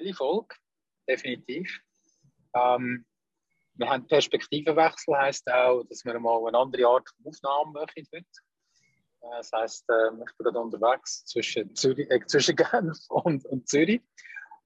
spezielle 0.00 0.14
Folge, 0.14 0.54
definitiv. 1.08 1.80
Ähm, 2.54 3.04
wir 3.74 3.88
haben 3.88 4.06
Perspektivenwechsel, 4.06 5.16
heisst 5.16 5.50
auch, 5.50 5.84
dass 5.84 6.04
wir 6.04 6.18
mal 6.18 6.46
eine 6.46 6.58
andere 6.58 6.86
Art 6.86 7.08
von 7.08 7.26
Aufnahme 7.26 7.72
machen 7.72 8.06
heute. 8.12 8.24
Äh, 9.22 9.36
das 9.36 9.50
heisst, 9.52 9.88
äh, 9.88 10.08
ich 10.08 10.36
bin 10.36 10.44
gerade 10.44 10.58
unterwegs 10.58 11.24
zwischen, 11.26 11.74
Zürich, 11.74 12.10
äh, 12.10 12.20
zwischen 12.26 12.56
Genf 12.56 12.98
und, 13.08 13.44
und 13.46 13.68
Zürich. 13.68 14.02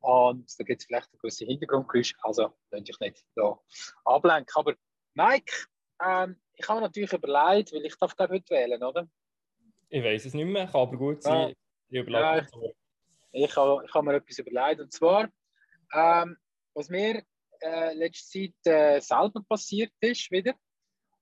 Und 0.01 0.51
da 0.59 0.65
gibt 0.65 0.83
es 0.83 0.87
vielleicht 0.87 1.13
ein 1.13 1.19
gewisse 1.19 1.47
Hintergrundgeräusche, 1.47 2.15
also 2.23 2.51
könnte 2.71 2.91
ich 2.91 3.01
nicht 3.01 3.25
da 3.37 3.59
ablenken. 4.05 4.53
Aber 4.55 4.75
Mike, 5.15 5.53
ähm, 6.05 6.41
ich 6.55 6.69
habe 6.69 6.81
mir 6.81 6.87
natürlich 6.87 7.13
überlegt, 7.13 7.73
weil 7.73 7.87
ich 7.87 7.97
darf 7.97 8.15
glaube 8.15 8.35
heute 8.35 8.51
wählen, 8.51 8.83
oder? 8.83 9.09
Ich 9.89 10.05
weiß 10.05 10.27
es 10.27 10.35
nicht 10.35 10.47
mehr, 10.47 10.67
kann 10.67 10.83
aber 10.83 10.97
gut 10.97 11.23
sein. 11.23 11.55
Ja. 11.89 12.03
Ich, 12.03 12.09
ja, 12.09 12.47
ich, 13.35 13.57
habe, 13.57 13.85
ich 13.85 13.95
habe 13.95 14.07
mir 14.07 14.15
etwas 14.17 14.39
überlegt. 14.39 14.81
Und 14.81 14.93
zwar, 14.93 15.29
ähm, 15.93 16.37
was 16.75 16.89
mir 16.89 17.23
äh, 17.61 17.95
letzte 17.95 18.53
Zeit 18.63 18.73
äh, 18.73 19.01
selber 19.01 19.43
passiert 19.49 19.93
ist, 20.01 20.31
wieder, 20.31 20.55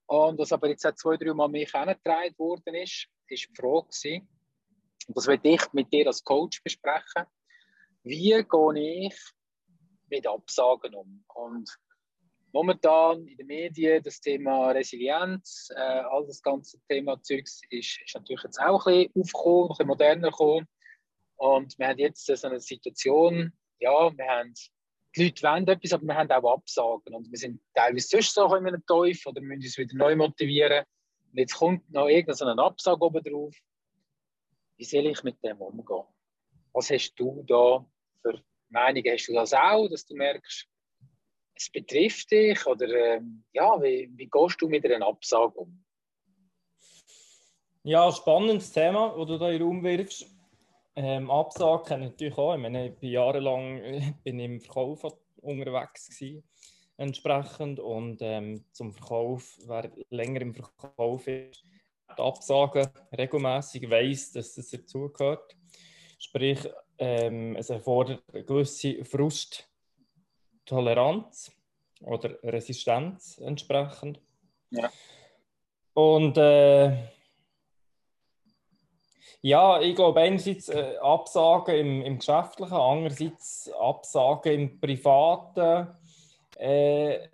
und 0.07 0.39
was 0.39 0.53
aber 0.53 0.69
jetzt 0.69 0.87
auch 0.87 0.95
zwei, 0.95 1.17
drei 1.17 1.33
Mal 1.33 1.49
mich 1.49 1.73
herangetragen 1.73 2.37
worden 2.39 2.75
ist, 2.75 3.07
ist 3.29 3.49
die 3.49 3.55
Frage 3.55 3.87
gewesen, 3.87 4.29
und 5.09 5.17
das 5.17 5.27
werde 5.27 5.49
ich 5.49 5.73
mit 5.73 5.93
dir 5.93 6.07
als 6.07 6.23
Coach 6.23 6.63
besprechen, 6.63 7.25
wie 8.05 8.31
gehe 8.31 9.07
ich 9.07 9.17
mit 10.09 10.27
Absagen 10.27 10.95
um? 10.95 11.25
Und 11.35 11.71
momentan 12.53 13.27
in 13.27 13.37
den 13.37 13.47
Medien 13.47 14.03
das 14.03 14.21
Thema 14.21 14.71
Resilienz, 14.73 15.71
äh, 15.75 15.81
all 15.81 16.27
das 16.27 16.43
ganze 16.43 16.79
Thema 16.89 17.21
Zeugs 17.23 17.63
ist, 17.71 18.01
ist 18.05 18.15
natürlich 18.15 18.43
jetzt 18.43 18.61
auch 18.61 18.87
ein 18.87 19.07
bisschen 19.07 19.23
aufgekommen, 19.23 19.63
ein 19.63 19.69
bisschen 19.69 19.87
moderner 19.87 20.31
gekommen. 20.31 20.69
Und 21.37 21.79
wir 21.79 21.89
haben 21.89 21.99
jetzt 21.99 22.27
so 22.27 22.47
eine 22.47 22.61
Situation, 22.61 23.53
ja, 23.79 24.17
wir 24.17 24.25
haben, 24.27 24.55
die 25.17 25.25
Leute 25.25 25.43
wollen 25.43 25.69
etwas, 25.69 25.93
aber 25.93 26.05
wir 26.05 26.15
haben 26.15 26.31
auch 26.31 26.55
Absagen. 26.55 27.15
Und 27.15 27.31
wir 27.31 27.39
sind 27.39 27.61
teilweise 27.75 28.09
sonst 28.09 28.35
so 28.35 28.55
in 28.55 28.67
einem 28.67 28.85
Teufel 28.87 29.31
oder 29.31 29.41
müssen 29.41 29.63
uns 29.63 29.79
wieder 29.79 29.97
neu 29.97 30.17
motivieren. 30.17 30.85
Und 31.33 31.39
jetzt 31.39 31.55
kommt 31.55 31.91
noch 31.91 32.09
irgendeine 32.09 32.63
Absage 32.63 33.03
oben 33.03 33.23
drauf. 33.23 33.55
Wie 34.77 34.85
soll 34.85 35.07
ich 35.07 35.23
mit 35.23 35.43
dem 35.43 35.61
umgehen? 35.61 36.05
Was 36.73 36.91
hast 36.91 37.15
du 37.17 37.43
da 37.47 37.85
für 38.23 38.43
Meinungen? 38.69 39.13
Hast 39.13 39.29
du 39.29 39.35
das 39.35 39.53
auch, 39.53 39.89
dass 39.89 40.07
du 40.07 40.15
merkst, 40.15 40.67
es 41.55 41.71
betrifft 41.71 42.31
dich? 42.31 42.67
Oder 42.67 42.89
ähm, 42.89 43.45
ja, 43.53 43.81
wie, 43.83 44.11
wie 44.15 44.29
gehst 44.29 44.61
du 44.61 44.69
mit 44.69 44.85
einer 44.85 45.07
Absage 45.07 45.55
um? 45.55 45.85
Ja, 47.85 48.13
spannendes 48.13 48.73
Thema, 48.73 49.15
das 49.17 49.27
du 49.27 49.39
da 49.39 49.51
in 49.51 49.59
den 49.59 49.63
Raum 49.63 49.83
wirfst. 49.83 50.27
Ähm, 50.95 51.31
Absage 51.31 51.85
kenne 51.85 52.05
ich 52.05 52.11
natürlich 52.13 52.37
auch. 52.37 52.55
Ich 52.55 52.61
meine, 52.61 52.89
ich 52.89 52.99
bin 52.99 53.11
jahrelang 53.11 53.81
bin 54.25 54.39
im 54.39 54.61
Verkauf 54.61 55.07
unterwegs 55.37 56.11
gewesen, 56.11 56.45
entsprechend. 56.97 57.81
Und 57.81 58.19
ähm, 58.21 58.65
zum 58.73 58.93
Verkauf, 58.93 59.59
wer 59.67 59.91
länger 60.11 60.43
im 60.43 60.55
Verkauf 60.55 61.27
ist, 61.27 61.65
die 62.17 62.23
Absagen 62.23 62.89
regelmäßig 63.17 63.89
weiß, 63.89 64.33
dass 64.33 64.55
das 64.55 64.69
dazugehört. 64.71 65.57
Sprich, 66.19 66.69
ähm, 66.99 67.57
es 67.57 67.71
erfordert 67.71 68.23
eine 68.33 68.45
gewisse 68.45 69.03
Frusttoleranz 69.05 71.51
oder 72.03 72.37
Resistenz 72.43 73.39
entsprechend. 73.39 74.21
Ja. 74.71 74.91
Und 75.95 76.37
äh, 76.39 77.09
ja, 79.43 79.81
ich 79.81 79.97
glaube, 79.97 80.21
einerseits 80.21 80.69
äh, 80.69 80.97
Absagen 81.01 81.75
im, 81.75 82.03
im 82.03 82.19
Geschäftlichen, 82.19 82.75
andererseits 82.75 83.71
Absagen 83.73 84.53
im 84.53 84.81
Privaten. 84.81 85.89
Äh, 86.57 87.29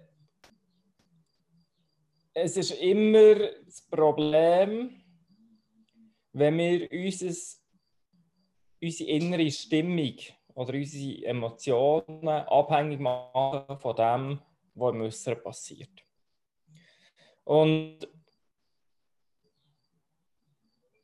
es 2.33 2.57
ist 2.57 2.71
immer 2.71 3.35
das 3.35 3.83
Problem, 3.91 5.03
wenn 6.33 6.59
wir 6.59 6.91
unseres, 6.91 7.63
unsere 8.81 9.11
innere 9.11 9.51
Stimmung 9.51 10.15
oder 10.55 10.73
unsere 10.73 11.27
Emotionen 11.27 12.27
abhängig 12.27 13.01
machen 13.01 13.79
von 13.79 13.97
dem, 13.97 14.41
was 14.75 14.95
im 14.95 15.01
Äußeren 15.03 15.43
passiert. 15.43 15.91
Und 17.45 17.99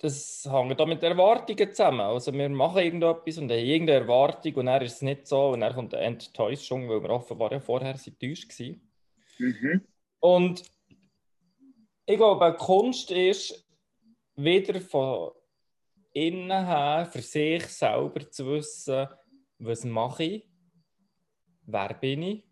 das 0.05 0.47
hängt 0.51 0.79
auch 0.79 0.87
mit 0.87 1.03
Erwartungen 1.03 1.71
zusammen. 1.71 2.01
Also 2.01 2.31
wir 2.35 2.49
machen 2.51 2.83
irgendetwas 2.83 3.39
und 3.39 3.51
haben 3.51 3.59
irgendeine 3.59 4.01
Erwartung 4.01 4.55
und 4.57 4.67
dann 4.67 4.83
ist 4.83 4.97
es 4.97 5.03
nicht 5.03 5.27
so 5.27 5.49
und 5.49 5.61
dann 5.61 5.75
kommt 5.75 5.95
eine 5.95 6.05
Enttäuschung, 6.05 6.91
weil 6.91 7.03
wir 7.03 7.09
offenbar 7.09 7.53
ja 7.53 7.61
vorher 7.61 7.95
enttäuscht 7.95 8.61
waren. 8.61 8.83
Mhm. 9.39 9.81
Und 10.21 10.63
ich 12.05 12.17
glaube, 12.19 12.55
Kunst 12.59 13.11
ist 13.13 13.67
wieder 14.37 14.79
von 14.83 15.31
innen 16.13 16.67
her 16.67 17.09
für 17.11 17.23
sich 17.23 17.65
selber 17.69 18.31
zu 18.31 18.47
wissen, 18.47 19.09
was 19.59 19.85
mache 19.85 20.25
ich, 20.25 20.49
wer 21.63 21.95
bin 21.95 22.23
ich, 22.25 22.45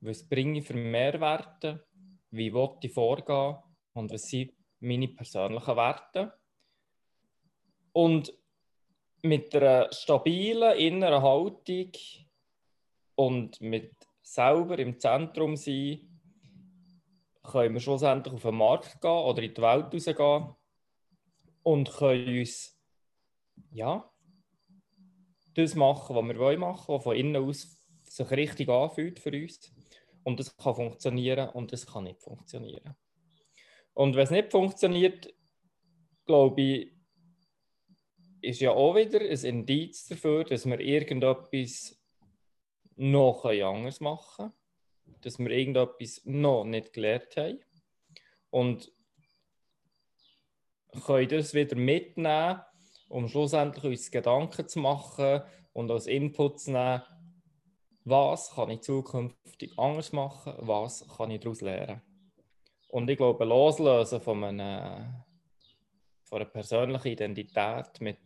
was 0.00 0.26
bringe 0.26 0.60
ich 0.60 0.66
für 0.66 0.74
Mehrwerte, 0.74 1.86
wie 2.30 2.54
will 2.54 2.70
ich 2.80 2.92
vorgehen 2.92 3.56
und 3.92 4.10
was 4.10 4.30
sind 4.30 4.54
meine 4.80 5.08
persönlichen 5.08 5.76
Werte. 5.76 6.32
Und 7.94 8.34
mit 9.22 9.54
einer 9.54 9.90
stabilen 9.92 10.76
inneren 10.76 11.22
Haltung 11.22 11.92
und 13.14 13.60
mit 13.60 13.94
selber 14.20 14.78
im 14.78 14.98
Zentrum 14.98 15.56
sein, 15.56 16.10
können 17.42 17.74
wir 17.74 17.80
schlussendlich 17.80 18.34
auf 18.34 18.42
den 18.42 18.56
Markt 18.56 19.00
gehen 19.00 19.10
oder 19.10 19.42
in 19.42 19.54
die 19.54 19.62
Welt 19.62 19.94
rausgehen 19.94 20.54
und 21.62 21.92
können 21.92 22.38
uns 22.38 22.78
ja, 23.70 24.10
das 25.54 25.74
machen, 25.74 26.16
was 26.16 26.24
wir 26.24 26.38
wollen 26.38 26.60
machen, 26.60 26.94
was 26.94 27.02
von 27.02 27.16
innen 27.16 27.36
aus 27.36 27.82
sich 28.02 28.30
richtig 28.30 28.68
anfühlt 28.68 29.20
für 29.20 29.30
uns. 29.30 29.72
Und 30.22 30.40
das 30.40 30.56
kann 30.56 30.74
funktionieren 30.74 31.50
und 31.50 31.72
das 31.72 31.86
kann 31.86 32.04
nicht 32.04 32.22
funktionieren. 32.22 32.96
Und 33.92 34.16
wenn 34.16 34.24
es 34.24 34.30
nicht 34.30 34.50
funktioniert, 34.50 35.32
glaube 36.26 36.60
ich, 36.60 36.93
ist 38.44 38.60
ja 38.60 38.70
auch 38.72 38.94
wieder 38.94 39.20
ein 39.20 39.44
Indiz 39.44 40.06
dafür, 40.06 40.44
dass 40.44 40.66
wir 40.66 40.78
irgendetwas 40.78 41.98
noch 42.96 43.44
anders 43.44 44.00
machen 44.00 44.52
können, 45.06 45.18
dass 45.22 45.38
wir 45.38 45.50
irgendetwas 45.50 46.20
noch 46.24 46.64
nicht 46.64 46.92
gelernt 46.92 47.36
haben 47.36 47.60
und 48.50 48.92
können 51.04 51.28
das 51.28 51.54
wieder 51.54 51.76
mitnehmen, 51.76 52.60
um 53.08 53.28
schlussendlich 53.28 53.84
uns 53.84 54.10
Gedanken 54.10 54.68
zu 54.68 54.78
machen 54.78 55.42
und 55.72 55.90
als 55.90 56.06
Input 56.06 56.60
zu 56.60 56.72
nehmen, 56.72 57.02
was 58.04 58.50
kann 58.54 58.70
ich 58.70 58.82
zukünftig 58.82 59.78
anders 59.78 60.12
machen, 60.12 60.54
was 60.58 61.06
kann 61.16 61.30
ich 61.30 61.40
daraus 61.40 61.62
lernen. 61.62 62.02
Und 62.88 63.08
ich 63.10 63.16
glaube, 63.16 63.44
loslösen 63.44 64.20
von 64.20 64.44
einem 64.44 65.24
von 66.34 66.42
einer 66.42 66.50
persönlichen 66.50 67.12
Identität 67.12 68.00
mit, 68.00 68.18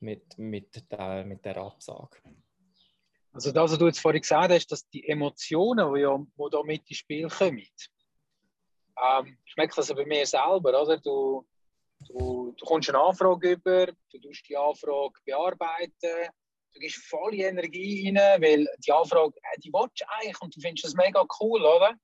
mit, 0.00 0.36
mit, 0.36 0.90
der, 0.90 1.24
mit 1.24 1.44
der 1.44 1.58
Absage. 1.58 2.16
Also 3.32 3.52
das, 3.52 3.70
was 3.70 3.78
du 3.78 3.86
jetzt 3.86 4.00
vorhin 4.00 4.20
gesagt 4.20 4.52
hast, 4.52 4.66
dass 4.72 4.88
die 4.88 5.06
Emotionen, 5.06 5.94
die, 5.94 6.00
ja, 6.00 6.18
die 6.18 6.50
da 6.50 6.62
mit 6.64 6.90
ins 6.90 6.98
Spiel 6.98 7.28
kommen, 7.28 7.58
ähm, 7.60 9.38
ich 9.44 9.56
merke 9.56 9.76
das 9.76 9.94
bei 9.94 10.04
mir 10.04 10.26
selber, 10.26 10.82
oder? 10.82 10.98
Du, 10.98 11.46
du, 12.08 12.52
du 12.58 12.64
kommst 12.64 12.88
eine 12.88 12.98
Anfrage 12.98 13.52
über, 13.52 13.86
du 13.86 14.18
tust 14.18 14.48
die 14.48 14.56
Anfrage 14.56 15.20
bearbeiten, 15.24 16.32
du 16.72 16.80
gibst 16.80 17.06
volle 17.06 17.44
Energie 17.44 18.08
rein, 18.08 18.42
weil 18.42 18.66
die 18.84 18.90
Anfrage, 18.90 19.36
äh, 19.36 19.60
die 19.60 19.72
willst 19.72 20.00
du 20.00 20.04
eigentlich 20.08 20.40
und 20.40 20.56
du 20.56 20.60
findest 20.60 20.84
das 20.84 20.94
mega 20.94 21.24
cool, 21.40 21.60
oder? 21.64 21.94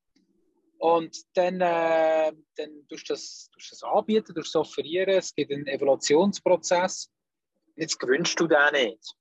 Und 0.79 1.17
dann, 1.35 1.61
äh, 1.61 2.33
dann 2.57 2.89
tust 2.89 3.09
du 3.09 3.15
das, 3.15 3.51
tust 3.53 3.73
das 3.73 3.83
anbieten, 3.83 4.35
tust 4.35 4.49
es 4.49 4.57
offerieren, 4.57 5.17
es 5.17 5.35
gibt 5.35 5.51
einen 5.51 5.67
Evaluationsprozess. 5.67 7.11
Jetzt 7.77 7.99
gewünschst 7.99 8.39
du 8.39 8.47
den 8.47 8.73
nicht. 8.73 9.15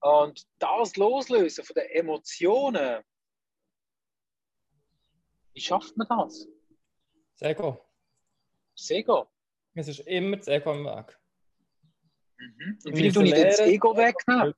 Und 0.00 0.46
das 0.58 0.96
Loslösen 0.96 1.64
von 1.64 1.74
den 1.74 1.90
Emotionen, 1.90 3.02
wie 5.52 5.60
schafft 5.60 5.96
man 5.96 6.06
das? 6.08 6.46
Das 7.38 7.50
Ego. 7.50 7.84
Das 8.76 8.90
Ego? 8.90 9.26
Es 9.74 9.88
ist 9.88 10.00
immer 10.00 10.36
das 10.36 10.48
Ego 10.48 10.72
im 10.72 10.84
Weg. 10.84 11.18
Mhm. 12.38 12.78
Und 12.84 12.96
wie 12.96 13.10
tue 13.10 13.24
ich 13.24 13.32
das 13.32 13.60
Ego 13.60 13.96
wegnehmen? 13.96 14.54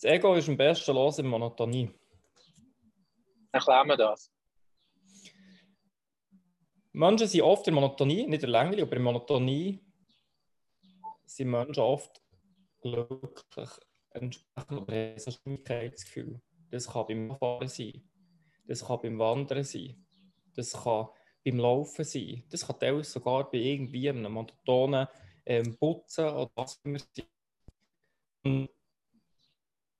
Das 0.00 0.12
Ego 0.12 0.34
ist 0.34 0.48
am 0.48 0.56
besten 0.56 0.94
los 0.94 1.18
in 1.18 1.26
Monotonie. 1.26 1.90
Erklären 3.54 3.86
wir 3.86 3.96
das. 3.96 4.32
Menschen 6.92 7.28
sind 7.28 7.42
oft 7.42 7.68
in 7.68 7.74
Monotonie, 7.74 8.26
nicht 8.26 8.42
in 8.42 8.50
Länge, 8.50 8.82
aber 8.82 8.96
in 8.96 9.02
Monotonie 9.02 9.80
sind 11.24 11.50
Menschen 11.50 11.80
oft 11.80 12.20
glücklich 12.80 13.70
entsprechend 14.10 14.82
oder 14.82 15.18
so 15.20 15.30
Schwierigkeitsgefühl. 15.30 16.40
Das 16.68 16.88
kann 16.88 17.06
beim 17.06 17.36
Fahren 17.36 17.68
sein, 17.68 18.02
das 18.66 18.84
kann 18.84 19.00
beim 19.00 19.18
Wandern 19.20 19.62
sein, 19.62 20.04
das 20.56 20.72
kann 20.72 21.06
beim 21.44 21.58
Laufen 21.58 22.04
sein, 22.04 22.42
das 22.50 22.66
kann 22.66 22.80
teilweise 22.80 23.12
sogar 23.12 23.48
bei 23.48 23.58
irgendwie 23.58 24.08
einem 24.08 24.32
monotonen 24.32 25.06
ähm, 25.46 25.76
Putzen 25.76 26.26
oder 26.26 26.50
was 26.56 26.80
immer 26.82 26.98
sein. 26.98 27.28
Wir 28.42 28.68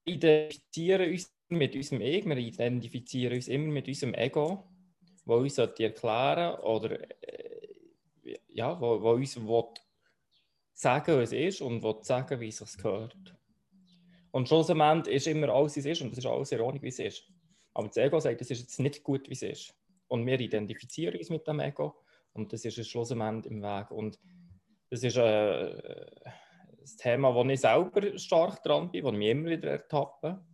identifizieren 0.07 1.13
uns 1.13 1.33
mit 1.55 1.75
unserem 1.75 2.01
Ego, 2.03 2.29
wir 2.31 2.37
identifizieren 2.37 3.35
uns 3.35 3.49
immer 3.49 3.73
mit 3.73 3.89
unserem 3.89 4.15
Ego, 4.15 4.65
das 5.27 5.37
uns 5.37 5.59
erklären 5.59 6.61
oder 6.61 7.01
äh, 7.23 8.39
ja, 8.53 8.81
wo, 8.81 9.01
wo 9.01 9.13
uns 9.13 9.37
will 9.37 9.65
sagen, 10.73 11.17
was 11.17 11.33
es 11.33 11.55
ist 11.55 11.61
und 11.61 11.83
will 11.83 11.97
sagen, 12.03 12.41
wie 12.41 12.49
es 12.49 12.59
sich 12.59 12.77
gehört. 12.77 13.37
Und 14.31 14.49
schlussendlich 14.49 15.15
ist 15.15 15.27
immer 15.27 15.49
alles, 15.49 15.77
wie 15.77 15.81
es 15.81 15.87
ist 15.87 16.03
und 16.03 16.11
das 16.11 16.19
ist 16.19 16.27
alles 16.27 16.53
Ordnung, 16.53 16.83
wie 16.83 16.89
es 16.89 16.99
ist. 16.99 17.25
Aber 17.73 17.89
das 17.89 17.97
Ego 17.97 18.21
sagt, 18.21 18.41
das 18.41 18.51
ist 18.51 18.61
jetzt 18.61 18.81
nicht 18.81 19.03
gut, 19.03 19.29
wie 19.29 19.35
es 19.35 19.43
ist. 19.43 19.75
Und 20.09 20.27
wir 20.27 20.39
identifizieren 20.39 21.17
uns 21.17 21.31
mit 21.31 21.47
dem 21.47 21.61
Ego 21.61 21.95
und 22.33 22.53
das 22.53 22.65
ist 22.65 22.87
schlussendlich 22.87 23.53
im 23.53 23.63
Weg. 23.63 23.91
Und 23.91 24.19
das 24.91 25.03
ist 25.03 25.17
äh, 25.17 25.71
ein 25.73 26.97
Thema, 26.99 27.35
wo 27.35 27.45
ich 27.45 27.61
selber 27.61 28.17
stark 28.19 28.63
dran 28.63 28.91
bin, 28.91 29.05
wo 29.05 29.11
ich 29.11 29.17
mich 29.17 29.29
immer 29.31 29.51
wieder 29.51 29.71
ertappe. 29.71 30.45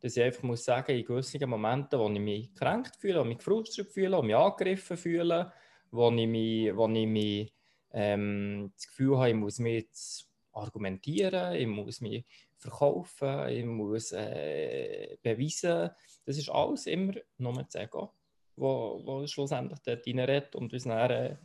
Dass 0.00 0.16
ich 0.16 0.22
einfach 0.22 0.42
muss 0.42 0.64
sagen, 0.64 0.96
in 0.96 1.04
gewissen 1.04 1.48
Momenten, 1.48 1.98
wo 1.98 2.08
ich 2.08 2.20
mich 2.20 2.54
kränkt 2.54 2.96
fühle, 2.96 3.18
wo 3.18 3.22
ich 3.22 3.28
mich 3.28 3.38
gefrustet 3.38 3.92
fühle, 3.92 4.16
wo 4.16 4.20
ich 4.20 4.26
mich 4.26 4.36
angegriffen 4.36 4.96
fühle, 4.96 5.52
wo 5.90 6.10
ich 6.10 6.26
mich, 6.26 6.76
wo 6.76 6.88
ich 6.88 7.06
mich 7.06 7.52
ähm, 7.92 8.72
das 8.74 8.86
Gefühl 8.86 9.18
habe, 9.18 9.28
ich 9.30 9.34
muss 9.34 9.58
mich 9.58 9.84
jetzt 9.84 10.30
argumentieren, 10.52 11.54
ich 11.54 11.66
muss 11.66 12.00
mich 12.00 12.24
verkaufen, 12.56 13.48
ich 13.48 13.64
muss 13.64 14.12
äh, 14.12 15.16
beweisen. 15.22 15.90
Das 16.24 16.36
ist 16.36 16.50
alles 16.50 16.86
immer 16.86 17.14
nur 17.38 17.62
das 17.62 17.74
Ego, 17.74 18.12
wo, 18.56 19.00
wo 19.04 19.26
schlussendlich 19.26 19.80
dort 19.80 20.06
reinredet 20.06 20.54
und 20.54 20.72
uns 20.72 20.84
dann 20.84 21.10
äh, 21.10 21.36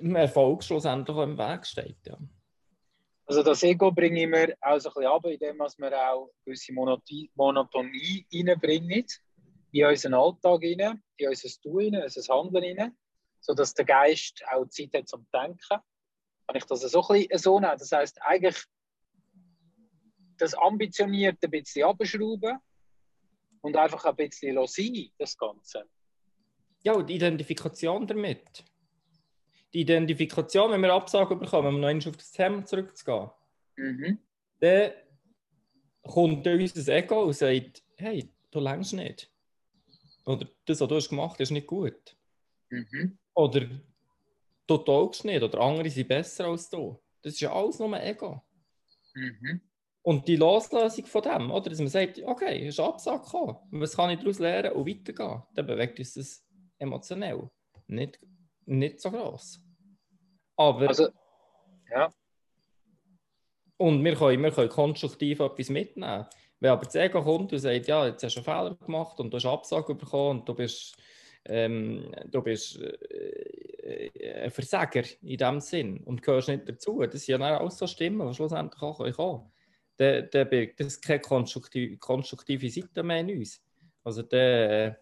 äh, 0.00 0.14
Erfolg 0.14 0.62
schlussendlich 0.62 1.16
im 1.16 1.38
Weg 1.38 1.66
steht. 1.66 2.06
Ja. 2.06 2.18
Also 3.32 3.42
das 3.42 3.62
Ego 3.62 3.90
bringe 3.90 4.24
ich 4.24 4.28
mir 4.28 4.54
auch 4.60 4.78
so 4.78 4.90
ein 4.90 4.92
bisschen 4.92 5.10
ab, 5.10 5.24
indem 5.24 5.56
wir 5.56 6.10
auch 6.10 6.30
gewisse 6.44 6.70
Monotonie 6.74 8.26
reinbringen, 8.30 9.06
in 9.72 9.86
unseren 9.86 10.12
Alltag 10.12 10.60
rein, 10.62 11.02
in 11.16 11.28
unser 11.30 11.48
Tun 11.62 11.94
in 11.94 12.02
unser 12.02 12.34
Handeln 12.34 12.78
rein, 12.78 12.94
sodass 13.40 13.72
der 13.72 13.86
Geist 13.86 14.44
auch 14.52 14.66
Zeit 14.68 14.90
hat 14.94 15.08
zum 15.08 15.26
Denken. 15.32 15.56
Kann 15.66 16.56
ich 16.56 16.64
das 16.64 16.82
so 16.82 17.00
ein 17.08 17.20
bisschen 17.20 17.38
so 17.38 17.58
nehmen? 17.58 17.78
Das 17.78 17.90
heisst, 17.90 18.20
eigentlich 18.20 18.62
das 20.36 20.52
Ambitionierte 20.52 21.46
ein 21.46 21.50
bisschen 21.52 21.86
abschrauben 21.86 22.58
und 23.62 23.76
einfach 23.78 24.04
ein 24.04 24.16
bisschen 24.16 24.66
sein, 24.66 25.08
das 25.16 25.38
Ganze. 25.38 25.88
Ja, 26.82 26.92
und 26.92 27.08
die 27.08 27.14
Identifikation 27.14 28.06
damit. 28.06 28.62
Die 29.72 29.80
Identifikation, 29.80 30.70
wenn 30.70 30.80
wir 30.80 30.92
Absagen 30.92 31.38
bekommen, 31.38 31.68
um 31.68 31.80
noch 31.80 31.88
einmal 31.88 32.08
auf 32.08 32.16
das 32.16 32.32
Thema 32.32 32.64
zurückzugehen, 32.64 33.30
mhm. 33.76 34.18
dann 34.60 34.90
kommt 36.02 36.46
unser 36.46 36.94
Ego 36.94 37.24
und 37.24 37.32
sagt, 37.32 37.82
hey, 37.96 38.28
du 38.50 38.60
längst 38.60 38.92
nicht. 38.92 39.30
Oder 40.24 40.46
das, 40.66 40.80
was 40.80 40.88
du 40.88 40.94
hast 40.94 41.08
gemacht 41.08 41.32
hast, 41.32 41.40
ist 41.40 41.50
nicht 41.50 41.66
gut. 41.66 42.16
Mhm. 42.70 43.18
Oder 43.34 43.66
du 44.66 44.78
taugst 44.78 45.24
nicht, 45.24 45.42
oder 45.42 45.60
andere 45.60 45.90
sind 45.90 46.08
besser 46.08 46.46
als 46.46 46.68
du. 46.68 47.00
Das 47.22 47.34
ist 47.34 47.40
ja 47.40 47.52
alles 47.52 47.78
nur 47.78 48.00
Ego. 48.00 48.42
Mhm. 49.14 49.60
Und 50.02 50.26
die 50.26 50.36
Loslösung 50.36 51.06
von 51.06 51.22
dem, 51.22 51.50
oder? 51.50 51.70
Dass 51.70 51.78
man 51.78 51.88
sagt, 51.88 52.20
okay, 52.24 52.66
es 52.66 52.74
ist 52.74 52.80
Absage 52.80 53.22
gekommen, 53.22 53.56
was 53.70 53.96
kann 53.96 54.10
ich 54.10 54.18
daraus 54.18 54.40
lernen 54.40 54.72
und 54.72 54.88
weitergehen? 54.88 55.42
Dann 55.54 55.66
bewegt 55.66 55.98
uns 55.98 56.14
das 56.14 56.44
emotionell 56.78 57.48
nicht, 57.86 58.18
nicht 58.66 59.00
so 59.00 59.10
gross. 59.10 59.60
Aber. 60.56 60.88
Also, 60.88 61.08
ja. 61.90 62.10
Und 63.76 64.04
wir 64.04 64.14
können, 64.14 64.42
wir 64.42 64.52
können 64.52 64.68
konstruktiv 64.68 65.40
etwas 65.40 65.68
mitnehmen. 65.68 66.26
Wenn 66.60 66.70
aber 66.70 66.84
das 66.84 66.94
Ego 66.94 67.22
kommt 67.22 67.52
und 67.52 67.58
sagt, 67.58 67.88
ja, 67.88 68.06
jetzt 68.06 68.22
hast 68.22 68.36
du 68.36 68.40
einen 68.40 68.44
Fehler 68.44 68.76
gemacht 68.76 69.18
und 69.18 69.30
du 69.30 69.36
hast 69.36 69.46
Absage 69.46 69.96
bekommen 69.96 70.40
und 70.40 70.48
du 70.48 70.54
bist, 70.54 70.94
ähm, 71.46 72.14
du 72.26 72.40
bist 72.40 72.78
äh, 72.78 74.44
ein 74.44 74.50
Versager 74.52 75.02
in 75.22 75.36
dem 75.36 75.60
Sinn 75.60 75.98
und 76.04 76.22
gehörst 76.22 76.48
nicht 76.48 76.68
dazu. 76.68 77.00
Das 77.00 77.24
sind 77.24 77.40
ja 77.40 77.60
auch 77.60 77.70
so 77.72 77.88
Stimmen, 77.88 78.28
die 78.28 78.34
schlussendlich 78.34 78.80
auch 78.80 78.98
kommen 78.98 79.12
können 79.12 79.52
der, 79.98 80.22
der 80.22 80.44
birgt 80.44 80.80
das 80.80 81.00
keine 81.00 81.20
konstruktive, 81.20 81.96
konstruktive 81.98 82.68
Seite 82.68 83.02
mehr 83.02 83.20
in 83.20 83.38
uns. 83.38 83.62
Also 84.04 84.22
der 84.22 85.01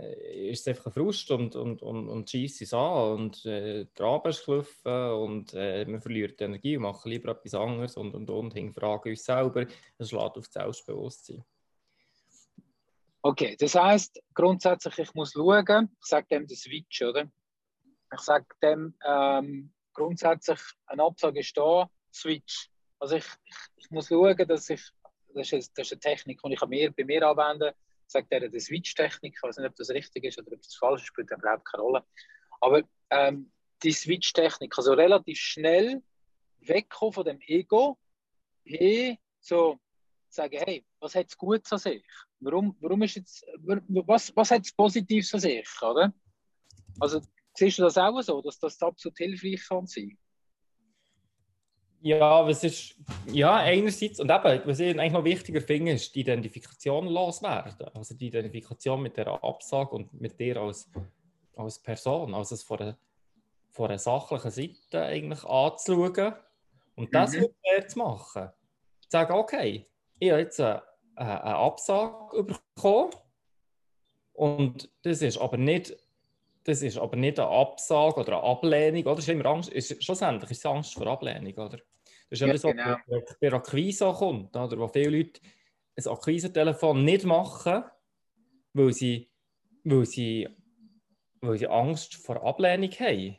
äh, 0.00 0.50
ist 0.50 0.66
einfach 0.68 0.86
ein 0.86 0.92
Frust 0.92 1.30
und, 1.30 1.56
und, 1.56 1.82
und, 1.82 2.08
und 2.08 2.30
schießt 2.30 2.62
es 2.62 2.74
an 2.74 3.12
und 3.12 3.44
äh, 3.46 3.86
der 3.96 4.06
Abend 4.06 4.34
ist 4.34 4.44
gelaufen 4.44 5.12
und 5.12 5.54
äh, 5.54 5.84
man 5.86 6.00
verliert 6.00 6.40
die 6.40 6.44
Energie 6.44 6.76
und 6.76 6.84
macht 6.84 7.04
lieber 7.06 7.32
etwas 7.32 7.54
anderes 7.54 7.96
und 7.96 8.14
und 8.14 8.28
und 8.30 8.54
hinterfragen 8.54 9.12
uns 9.12 9.24
selber. 9.24 9.66
Das 9.98 10.08
schlägt 10.08 10.36
auf 10.36 10.48
das 10.48 10.52
Selbstbewusstsein. 10.52 11.44
Okay, 13.22 13.56
das 13.58 13.74
heißt 13.74 14.20
grundsätzlich, 14.34 14.98
ich 14.98 15.14
muss 15.14 15.32
schauen, 15.32 15.88
ich 16.00 16.06
sage 16.06 16.26
dem 16.28 16.46
den 16.46 16.56
Switch, 16.56 17.02
oder? 17.02 17.30
Ich 18.12 18.20
sage 18.20 18.46
dem 18.60 18.94
ähm, 19.06 19.72
grundsätzlich, 19.92 20.60
ein 20.86 21.00
Absage 21.00 21.40
ist 21.40 21.56
da, 21.56 21.88
Switch. 22.12 22.68
Also 22.98 23.16
ich, 23.16 23.26
ich, 23.44 23.56
ich, 23.76 23.90
muss 23.90 24.08
schauen, 24.08 24.36
dass 24.48 24.68
ich, 24.70 24.82
das 25.34 25.52
ist, 25.52 25.72
das 25.76 25.86
ist 25.86 25.92
eine 25.92 26.00
Technik, 26.00 26.40
die 26.42 26.52
ich 26.52 26.60
bei 26.94 27.04
mir 27.04 27.26
anwende, 27.26 27.74
sagt 28.12 28.28
er 28.30 28.48
die 28.48 28.60
Switch-Technik, 28.60 29.34
ich 29.36 29.42
weiß 29.42 29.56
nicht, 29.56 29.68
ob 29.68 29.76
das 29.76 29.90
richtig 29.90 30.24
ist 30.24 30.38
oder 30.38 30.52
ob 30.52 30.62
das 30.62 30.76
falsch 30.76 31.02
ist, 31.02 31.08
spielt 31.08 31.30
überhaupt 31.30 31.64
keine 31.64 31.82
Rolle. 31.82 32.04
Aber 32.60 32.82
ähm, 33.10 33.50
die 33.82 33.92
Switch-Technik, 33.92 34.76
also 34.76 34.92
relativ 34.92 35.38
schnell 35.38 36.02
wegkommen 36.60 37.12
von 37.12 37.24
dem 37.24 37.40
Ego, 37.40 37.98
hey, 38.64 39.18
so 39.40 39.78
sagen, 40.28 40.58
hey, 40.64 40.84
was 41.00 41.14
hat 41.14 41.26
es 41.28 41.36
gut 41.36 41.70
an 41.72 41.78
sich? 41.78 42.04
Warum, 42.40 42.76
warum 42.80 43.02
ist 43.02 43.16
jetzt, 43.16 43.44
was, 44.06 44.34
was 44.36 44.50
hat 44.50 44.64
es 44.64 44.72
Positives 44.72 45.34
an 45.34 45.40
sich, 45.40 45.68
oder? 45.82 46.12
Also 47.00 47.20
siehst 47.54 47.78
du 47.78 47.82
das 47.82 47.98
auch 47.98 48.20
so, 48.22 48.40
dass 48.40 48.58
das 48.58 48.80
absolut 48.80 49.18
hilfreich 49.18 49.66
kann 49.68 49.86
sein? 49.86 50.16
Ja, 52.04 52.44
was 52.44 52.64
ist, 52.64 52.96
ja, 53.26 53.54
einerseits, 53.56 54.18
und 54.18 54.28
eben, 54.28 54.62
was 54.64 54.80
ich 54.80 54.90
eigentlich 54.90 55.12
noch 55.12 55.22
wichtiger 55.24 55.60
finde, 55.60 55.92
ist 55.92 56.12
die 56.12 56.20
Identifikation 56.20 57.06
loswerden. 57.06 57.88
Also 57.94 58.16
die 58.16 58.26
Identifikation 58.26 59.00
mit 59.00 59.16
der 59.16 59.28
Absage 59.28 59.90
und 59.90 60.20
mit 60.20 60.38
dir 60.38 60.56
als, 60.56 60.90
als 61.54 61.78
Person, 61.78 62.34
also 62.34 62.56
es 62.56 62.64
von 62.64 62.80
einer, 62.80 62.98
von 63.70 63.88
einer 63.88 63.98
sachlichen 63.98 64.50
Seite 64.50 65.02
eigentlich 65.04 65.44
anzuschauen 65.44 66.34
und 66.96 67.14
das 67.14 67.34
mhm. 67.34 67.46
mit 67.76 67.90
zu 67.90 67.98
machen. 67.98 68.48
Zu 69.02 69.08
sagen, 69.08 69.34
okay, 69.34 69.86
ich 70.18 70.30
habe 70.30 70.40
jetzt 70.40 70.60
eine, 70.60 70.82
eine 71.14 71.56
Absage 71.56 72.42
bekommen 72.42 73.12
und 74.32 74.90
das 75.02 75.22
ist 75.22 75.38
aber 75.38 75.56
nicht 75.56 75.96
das 76.64 76.82
ist 76.82 76.96
aber 76.96 77.16
nicht 77.16 77.40
eine 77.40 77.48
Absage 77.48 78.20
oder 78.20 78.38
eine 78.38 78.42
Ablehnung, 78.44 79.04
oder? 79.04 79.18
ist 79.18 79.28
immer 79.28 79.46
Angst, 79.46 79.68
ist, 79.70 80.02
schlussendlich 80.02 80.50
ist 80.52 80.58
es 80.58 80.66
Angst 80.66 80.94
vor 80.94 81.06
Ablehnung, 81.08 81.52
oder? 81.54 81.78
Das 82.32 82.40
ist 82.40 82.46
ja, 82.46 82.54
was 82.54 82.62
genau. 82.62 82.96
bei 83.42 83.52
Akquise 83.52 84.10
kommt, 84.10 84.56
oder? 84.56 84.78
wo 84.78 84.88
viele 84.88 85.18
Leute 85.18 85.42
ein 85.94 86.06
Akquise-Telefon 86.06 87.04
nicht 87.04 87.26
machen, 87.26 87.84
weil 88.72 88.94
sie, 88.94 89.28
weil, 89.84 90.06
sie, 90.06 90.48
weil 91.42 91.58
sie 91.58 91.68
Angst 91.68 92.14
vor 92.14 92.42
Ablehnung 92.42 92.90
haben. 92.92 93.36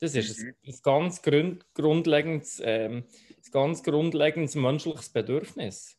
Das 0.00 0.16
ist 0.16 0.40
mhm. 0.40 0.48
ein, 0.48 0.72
ein, 0.72 0.78
ganz 0.82 1.22
grund, 1.22 1.72
grundlegendes, 1.72 2.60
ähm, 2.64 3.04
ein 3.28 3.50
ganz 3.52 3.80
grundlegendes 3.84 4.56
menschliches 4.56 5.10
Bedürfnis. 5.10 5.96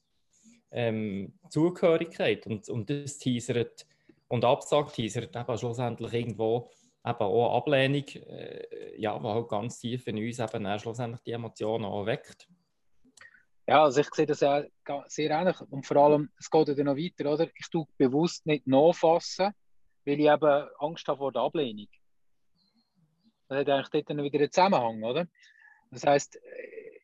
Ähm, 0.69 1.39
Zugehörigkeit. 1.49 2.45
Und, 2.45 2.67
und 2.67 2.89
das 2.89 3.19
teasert 3.19 3.87
und 4.27 4.43
Absage 4.43 4.91
teasert 4.91 5.33
eben 5.33 5.57
schlussendlich 5.57 6.11
irgendwo 6.11 6.69
eben 7.03 7.19
auch 7.19 7.57
Ablehnung, 7.57 8.05
äh, 8.07 8.99
ja, 8.99 9.17
die 9.17 9.25
halt 9.25 9.49
ganz 9.49 9.79
tief 9.79 10.07
in 10.07 10.17
uns 10.17 10.39
eben 10.39 10.79
schlussendlich 10.79 11.21
die 11.21 11.31
Emotionen 11.31 11.85
auch 11.85 12.05
weckt. 12.05 12.47
Ja, 13.67 13.83
also 13.83 14.01
ich 14.01 14.13
sehe 14.13 14.25
das 14.25 14.41
ja 14.41 14.63
sehr 15.07 15.31
ähnlich 15.31 15.59
und 15.69 15.85
vor 15.85 15.97
allem, 15.97 16.29
es 16.37 16.49
geht 16.49 16.67
ja 16.67 16.83
noch 16.83 16.97
weiter, 16.97 17.31
oder? 17.31 17.49
Ich 17.55 17.69
tue 17.69 17.85
bewusst 17.97 18.45
nicht 18.45 18.67
nachfassen, 18.67 19.51
weil 20.05 20.19
ich 20.19 20.27
eben 20.27 20.67
Angst 20.79 21.07
habe 21.07 21.19
vor 21.19 21.31
der 21.31 21.43
Ablehnung. 21.43 21.87
Das 23.47 23.59
hat 23.59 23.69
eigentlich 23.69 23.89
dort 23.89 24.09
dann 24.09 24.23
wieder 24.23 24.39
einen 24.39 24.51
Zusammenhang, 24.51 25.03
oder? 25.03 25.27
Das 25.91 26.05
heisst, 26.05 26.39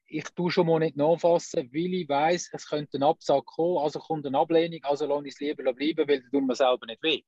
ich 0.08 0.24
tue 0.36 0.52
schon 0.52 0.68
mal 0.68 0.80
nicht 0.80 0.96
nachfassen, 0.96 1.70
weil 1.74 1.94
ich 1.94 2.10
weiß, 2.10 2.50
es 2.54 2.68
könnte 2.68 2.98
ein 2.98 3.04
Absag 3.04 3.46
kommen, 3.46 3.78
also 3.78 4.00
kommt 4.00 4.26
eine 4.26 4.38
Ablehnung, 4.38 4.80
also 4.84 5.06
lasse 5.06 5.28
ich 5.28 5.34
es 5.34 5.40
lieber 5.40 5.74
bleiben, 5.74 6.08
weil 6.08 6.22
dann 6.22 6.32
tut 6.32 6.48
mir 6.48 6.56
selber 6.56 6.86
nicht 6.86 7.04
weh. 7.04 7.22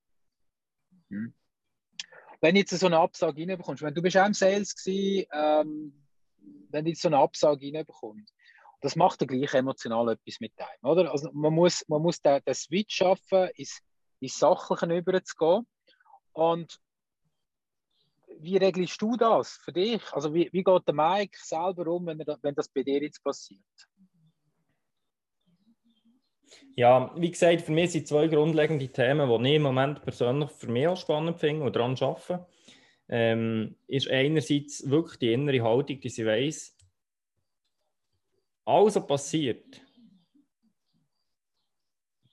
Hm 1.10 1.34
wenn 2.42 2.56
jetzt 2.56 2.72
so 2.72 2.86
eine 2.86 3.00
Absage 3.00 3.42
reinbekommst, 3.42 3.84
wenn 3.84 3.94
du 3.94 4.02
bist 4.02 4.18
auch 4.18 4.26
im 4.26 4.34
Sales 4.34 4.76
gewesen, 4.76 5.28
ähm, 5.34 5.94
wenn 6.70 6.86
jetzt 6.86 7.02
so 7.02 7.10
eine 7.10 7.18
Absage 7.18 7.66
reinbekommt, 7.66 8.30
das 8.82 8.96
macht 8.96 9.22
dann 9.22 9.28
gleich 9.28 9.54
emotional 9.54 10.10
etwas 10.10 10.40
mit 10.40 10.54
einem, 10.58 10.92
oder? 10.92 11.12
Also 11.12 11.30
man 11.34 11.54
muss, 11.54 11.84
man 11.88 12.02
muss 12.02 12.22
den, 12.22 12.42
den 12.46 12.54
Switch 12.54 12.96
schaffen, 12.96 13.50
ins, 13.56 13.82
ins 14.20 14.40
Sachliche 14.40 14.98
überzugehen. 14.98 15.68
Und 16.32 16.80
wie 18.40 18.58
regelst 18.58 19.02
du 19.02 19.18
das 19.18 19.58
für 19.58 19.74
dich? 19.74 20.02
Also 20.14 20.34
wie, 20.34 20.50
wie 20.54 20.64
geht 20.64 20.88
der 20.88 20.94
Mike 20.94 21.38
selber 21.42 21.88
um, 21.88 22.06
wenn, 22.06 22.22
er, 22.22 22.38
wenn 22.42 22.56
das 22.56 22.70
bei 22.70 22.84
dir 22.84 23.02
jetzt 23.02 23.22
passiert? 23.22 23.60
Ja, 26.76 27.14
wie 27.16 27.32
gesagt, 27.32 27.62
für 27.62 27.72
mich 27.72 27.92
sind 27.92 28.08
zwei 28.08 28.28
grundlegende 28.28 28.88
Themen, 28.88 29.28
die 29.44 29.50
ich 29.50 29.56
im 29.56 29.64
Moment 29.64 30.02
persönlich 30.02 30.50
für 30.52 30.68
mich 30.68 30.88
auch 30.88 30.98
spannend 30.98 31.38
finde 31.40 31.66
und 31.66 31.76
daran 31.76 31.96
arbeite. 32.00 32.46
Ähm, 33.10 33.76
ist 33.88 34.10
einerseits 34.10 34.88
wirklich 34.90 35.18
die 35.18 35.34
innere 35.34 35.64
Haltung, 35.64 36.00
die 36.00 36.10
sie 36.10 36.26
weiss, 36.26 36.78
alles, 38.66 38.96
was 38.96 39.08
passiert, 39.08 39.82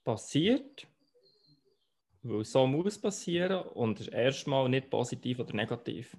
passiert, 0.04 0.86
weil 2.22 2.44
so 2.44 2.66
muss 2.66 3.00
passieren 3.00 3.66
und 3.68 4.00
ist 4.00 4.08
erstmal 4.08 4.68
nicht 4.68 4.90
positiv 4.90 5.40
oder 5.40 5.54
negativ. 5.54 6.14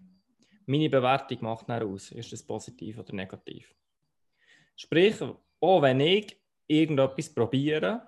Meine 0.65 0.89
Bewertung 0.89 1.37
macht 1.41 1.69
dann 1.69 1.83
aus, 1.83 2.11
ist 2.11 2.33
es 2.33 2.43
positiv 2.45 2.97
oder 2.97 3.13
negativ. 3.13 3.73
Sprich, 4.75 5.15
auch 5.59 5.81
wenn 5.81 5.99
ich 5.99 6.35
irgendetwas 6.67 7.33
probiere 7.33 8.07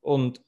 und 0.00 0.42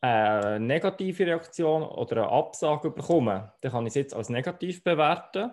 eine 0.00 0.60
negative 0.60 1.26
Reaktion 1.26 1.82
oder 1.82 2.22
eine 2.22 2.32
Absage 2.32 2.90
bekomme, 2.90 3.52
dann 3.60 3.72
kann 3.72 3.86
ich 3.86 3.90
es 3.90 3.94
jetzt 3.94 4.14
als 4.14 4.28
negativ 4.28 4.84
bewerten 4.84 5.50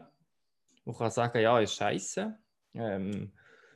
und 0.85 0.97
kann 0.97 1.11
sagen, 1.11 1.41
ja, 1.41 1.59
ist 1.59 1.75
scheiße. 1.75 2.37
Ähm, 2.75 3.31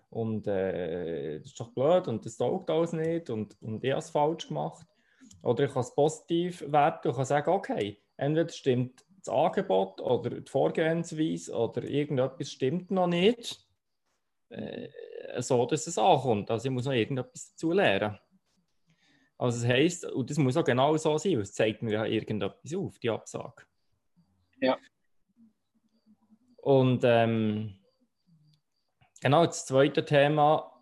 und 0.09 0.47
äh, 0.47 1.39
das 1.39 1.47
ist 1.47 1.59
doch 1.59 1.73
blöd 1.73 2.07
und 2.07 2.25
das 2.25 2.37
taugt 2.37 2.69
alles 2.69 2.93
nicht 2.93 3.29
und, 3.29 3.61
und 3.61 3.83
ich 3.83 3.91
habe 3.91 3.99
es 3.99 4.09
falsch 4.09 4.47
gemacht. 4.47 4.87
Oder 5.41 5.65
ich 5.65 5.71
kann 5.71 5.81
es 5.81 5.93
positiv 5.93 6.63
werten 6.67 7.09
und 7.09 7.15
kann 7.15 7.25
sagen, 7.25 7.49
okay, 7.49 8.01
entweder 8.15 8.49
stimmt 8.49 9.05
das 9.19 9.33
Angebot 9.33 9.99
oder 10.01 10.29
die 10.29 10.49
Vorgehensweise 10.49 11.53
oder 11.53 11.83
irgendetwas 11.83 12.51
stimmt 12.51 12.91
noch 12.91 13.07
nicht, 13.07 13.67
äh, 14.49 14.87
so 15.39 15.65
dass 15.65 15.87
es 15.87 15.97
ankommt. 15.97 16.51
Also 16.51 16.67
ich 16.67 16.71
muss 16.71 16.85
noch 16.85 16.93
irgendetwas 16.93 17.51
dazu 17.51 17.71
lernen. 17.71 18.17
Also 19.37 19.59
das 19.59 19.69
heisst, 19.69 20.05
und 20.05 20.29
das 20.29 20.37
muss 20.37 20.57
auch 20.57 20.63
genau 20.63 20.97
so 20.97 21.17
sein, 21.17 21.33
weil 21.33 21.41
es 21.41 21.53
zeigt 21.53 21.83
mir 21.83 21.93
ja 21.93 22.05
irgendetwas 22.05 22.73
auf, 22.73 22.97
die 22.99 23.09
Absage. 23.09 23.63
Ja. 24.59 24.77
Und 26.57 27.03
ähm, 27.03 27.79
genau, 29.21 29.45
das 29.45 29.65
zweite 29.65 30.03
Thema, 30.03 30.73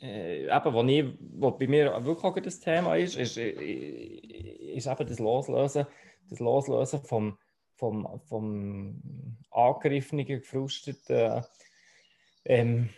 äh, 0.00 0.44
eben, 0.44 0.72
wo, 0.72 0.84
ich, 0.84 1.18
wo 1.36 1.50
bei 1.50 1.66
mir 1.66 2.04
wirklich 2.04 2.24
auch 2.24 2.38
das 2.38 2.60
Thema 2.60 2.96
ist, 2.96 3.16
ist, 3.16 3.36
äh, 3.36 3.50
ist 3.50 4.86
eben 4.86 5.06
das 5.08 5.18
Loslösen, 5.18 5.86
das 6.28 6.38
Loslösen 6.38 7.02
vom, 7.02 7.38
vom, 7.74 8.20
vom 8.26 9.36
angegriffenen, 9.50 10.26
gefrusteten 10.26 11.44
ähm, 12.44 12.90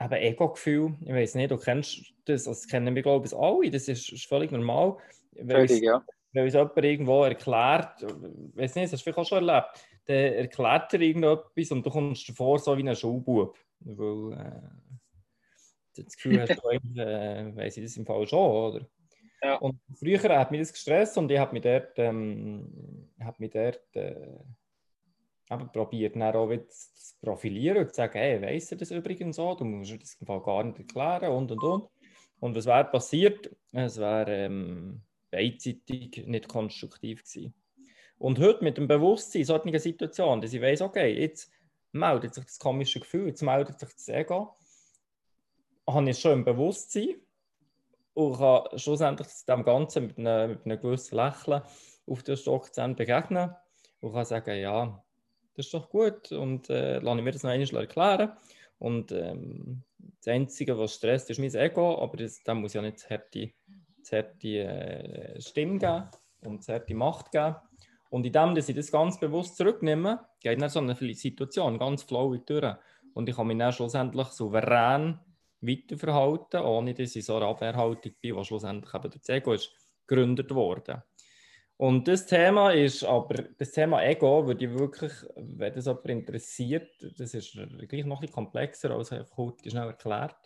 eben 0.00 0.12
Ego-Gefühl. 0.12 0.96
Ich 1.02 1.12
weiß 1.12 1.34
nicht, 1.34 1.50
du 1.50 1.58
kennst 1.58 2.12
das, 2.24 2.44
das 2.44 2.66
kennen 2.66 2.94
wir, 2.94 3.02
glaube 3.02 3.26
ich, 3.26 3.34
alle, 3.34 3.70
das 3.70 3.88
ist, 3.88 4.10
ist 4.10 4.26
völlig 4.26 4.50
normal. 4.50 4.96
Völlig, 5.34 5.82
ja. 5.82 6.04
Wenn 6.32 6.44
uns 6.44 6.54
jemand 6.54 6.76
irgendwo 6.76 7.24
erklärt, 7.24 8.02
ich 8.02 8.56
weiß 8.56 8.74
nicht, 8.76 8.84
das 8.84 8.92
hast 8.92 9.00
du 9.00 9.04
vielleicht 9.04 9.18
auch 9.18 9.26
schon 9.26 9.48
erlebt, 9.48 9.68
dann 10.06 10.16
erklärt 10.16 10.94
er 10.94 11.00
irgendetwas 11.00 11.70
und 11.72 11.84
du 11.84 11.90
kommst 11.90 12.28
dir 12.28 12.34
vor, 12.34 12.58
so 12.58 12.76
wie 12.76 12.88
ein 12.88 12.96
Schulbub. 12.96 13.58
Weil 13.80 14.32
äh, 14.38 16.02
das 16.02 16.16
Gefühl 16.16 16.40
hast, 16.40 16.56
du 16.56 16.68
äh, 17.00 17.56
weiss 17.56 17.76
ich 17.76 17.84
das 17.84 17.96
im 17.96 18.06
Fall 18.06 18.26
schon, 18.26 18.50
oder? 18.50 18.86
Ja. 19.42 19.56
Und 19.56 19.80
früher 19.98 20.22
hat 20.38 20.50
mich 20.50 20.60
das 20.60 20.72
gestresst 20.72 21.16
und 21.16 21.30
ich 21.30 21.38
habe 21.38 21.52
mich 21.52 21.62
dort, 21.62 21.92
ähm, 21.96 23.10
hab 23.20 23.40
mich 23.40 23.50
dort 23.50 23.80
äh, 23.96 24.14
aber 25.50 25.66
probiert 25.66 26.14
dann 26.14 26.22
auch 26.34 26.48
wieder 26.48 26.68
zu 26.68 27.14
profilieren 27.20 27.78
und 27.78 27.88
zu 27.88 27.96
sagen, 27.96 28.18
hey, 28.18 28.40
weiss 28.40 28.70
er 28.70 28.78
das 28.78 28.92
übrigens 28.92 29.36
so, 29.36 29.54
du 29.54 29.64
musst 29.64 30.00
das 30.00 30.14
im 30.14 30.26
Fall 30.26 30.40
gar 30.40 30.62
nicht 30.62 30.78
erklären 30.78 31.32
und 31.32 31.50
und 31.50 31.62
und. 31.62 31.88
Und 32.38 32.56
was 32.56 32.66
wäre 32.66 32.84
passiert? 32.84 33.54
Es 33.72 33.98
wäre 33.98 34.30
ähm, 34.30 35.02
beidseitig 35.30 36.24
nicht 36.26 36.48
konstruktiv 36.48 37.24
gewesen. 37.24 37.52
Und 38.16 38.38
heute 38.38 38.62
mit 38.62 38.78
dem 38.78 38.86
Bewusstsein 38.86 39.40
in 39.40 39.46
solchen 39.46 39.78
Situationen, 39.78 40.40
dass 40.40 40.52
ich 40.52 40.62
weiss, 40.62 40.82
okay, 40.82 41.20
jetzt 41.20 41.50
meldet 41.90 42.34
sich 42.34 42.44
das 42.44 42.58
komische 42.58 43.00
Gefühl, 43.00 43.26
jetzt 43.26 43.42
meldet 43.42 43.80
sich 43.80 43.92
das 43.92 44.08
Ego, 44.08 44.56
habe 45.88 46.10
ich 46.10 46.18
schon 46.20 46.32
im 46.32 46.44
Bewusstsein 46.44 47.16
und 48.14 48.38
kann 48.38 48.78
schlussendlich 48.78 49.28
dem 49.48 49.64
Ganzen 49.64 50.06
mit 50.06 50.18
einem, 50.18 50.50
mit 50.50 50.64
einem 50.64 50.80
gewissen 50.80 51.16
Lächeln 51.16 51.62
auf 52.06 52.22
den 52.22 52.36
Stock 52.36 52.70
begegnen 52.72 53.50
und 54.00 54.12
kann 54.12 54.24
sagen, 54.24 54.56
ja, 54.56 55.02
das 55.60 55.66
ist 55.66 55.74
doch 55.74 55.90
gut 55.90 56.32
und 56.32 56.70
äh, 56.70 56.98
lasse 56.98 57.18
ich 57.18 57.24
mir 57.24 57.32
das 57.32 57.42
noch 57.42 57.50
einmal 57.50 57.82
erklären. 57.82 58.32
Und 58.78 59.12
ähm, 59.12 59.82
das 60.18 60.28
Einzige, 60.28 60.78
was 60.78 60.94
stresst, 60.94 61.28
ist 61.30 61.38
mein 61.38 61.54
Ego, 61.54 62.02
aber 62.02 62.16
das, 62.16 62.42
da 62.42 62.54
muss 62.54 62.72
ja 62.72 62.80
nicht 62.80 62.96
das 62.96 63.10
harte, 63.10 63.52
das 63.98 64.12
harte 64.12 64.48
äh, 64.48 65.40
Stimme 65.40 65.78
geben 65.78 66.04
und 66.44 66.60
das 66.60 66.68
harte 66.68 66.94
Macht 66.94 67.30
geben. 67.30 67.56
Und 68.08 68.24
in 68.24 68.32
dem, 68.32 68.54
dass 68.54 68.68
ich 68.70 68.76
das 68.76 68.90
ganz 68.90 69.20
bewusst 69.20 69.56
zurücknehme, 69.56 70.26
geht 70.40 70.60
dann 70.60 70.70
so 70.70 70.80
eine 70.80 70.94
Situation 70.94 71.78
ganz 71.78 72.02
flowig 72.02 72.46
durch. 72.46 72.74
Und 73.12 73.28
ich 73.28 73.36
kann 73.36 73.46
mich 73.46 73.58
dann 73.58 73.72
schlussendlich 73.72 74.28
souverän 74.28 75.20
weiterverhalten, 75.60 76.62
ohne 76.62 76.94
dass 76.94 77.14
ich 77.14 77.24
so 77.24 77.36
eine 77.36 77.46
Abwehrhaltung 77.46 78.14
bin, 78.20 78.34
die 78.36 78.44
schlussendlich 78.44 78.94
eben 78.94 79.10
durch 79.10 79.22
das 79.22 79.28
Ego 79.28 79.52
ist 79.52 79.72
gegründet 80.06 80.52
worden. 80.54 81.02
Und 81.80 82.06
das 82.08 82.26
Thema 82.26 82.72
ist 82.72 83.04
aber, 83.04 83.42
das 83.56 83.70
Thema 83.70 84.02
Ego 84.02 84.46
würde 84.46 84.66
ich 84.66 84.78
wirklich, 84.78 85.12
wenn 85.34 85.72
das 85.72 85.86
jemand 85.86 86.08
interessiert, 86.10 86.90
das 87.18 87.32
ist 87.32 87.52
gleich 87.88 88.04
noch 88.04 88.18
ein 88.18 88.20
bisschen 88.20 88.34
komplexer, 88.34 88.90
als 88.90 89.12
einfach 89.12 89.38
heute 89.38 89.70
schnell 89.70 89.86
erklärt. 89.86 90.36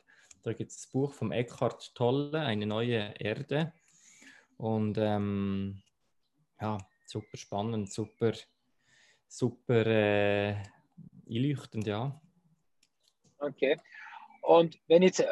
Da 0.45 0.53
gibt 0.53 0.71
es 0.71 0.83
das 0.83 0.87
Buch 0.87 1.13
von 1.13 1.33
Eckhart 1.33 1.93
Tolle, 1.97 2.39
Eine 2.39 2.67
neue 2.67 3.15
Erde. 3.19 3.73
Und 4.59 4.97
ähm, 4.97 5.83
ja, 6.61 6.79
super 7.05 7.37
spannend, 7.37 7.93
super, 7.93 8.35
super 9.27 9.87
äh, 9.87 10.55
einleuchtend, 11.29 11.89
ja. 11.89 12.23
Okay. 13.39 13.77
Und 14.41 14.79
wenn 14.87 15.03
jetzt, 15.03 15.19
äh, 15.19 15.27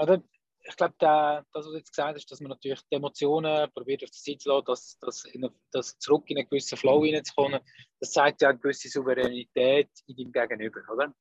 oder 0.00 0.22
ich 0.68 0.76
glaube, 0.76 0.94
das, 0.98 1.44
was 1.52 1.66
du 1.66 1.76
jetzt 1.76 1.92
gesagt 1.92 2.16
hast, 2.16 2.30
dass 2.30 2.40
man 2.40 2.50
natürlich 2.50 2.80
die 2.90 2.96
Emotionen 2.96 3.70
probiert 3.72 4.02
auf 4.02 4.10
die 4.10 4.18
Seite 4.18 4.38
zu 4.38 4.48
lassen, 4.48 4.64
dass, 4.66 4.98
dass, 4.98 5.24
eine, 5.32 5.52
dass 5.70 5.98
zurück 5.98 6.24
in 6.28 6.38
einen 6.38 6.48
gewissen 6.48 6.76
Flow 6.76 7.04
hineinzukommen, 7.04 7.60
das 8.00 8.12
zeigt 8.12 8.42
ja 8.42 8.50
eine 8.50 8.58
gewisse 8.58 8.88
Souveränität 8.88 9.90
in 10.06 10.32
deinem 10.32 10.48
Gegenüber, 10.48 10.80
oder? 10.92 11.14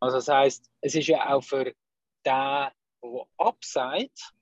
Also 0.00 0.16
das 0.18 0.28
heißt, 0.28 0.70
es 0.80 0.94
ist 0.94 1.06
ja 1.06 1.34
auch 1.34 1.42
für 1.42 1.64
den, 1.64 1.74
der 2.24 2.72
absagt, 3.38 4.32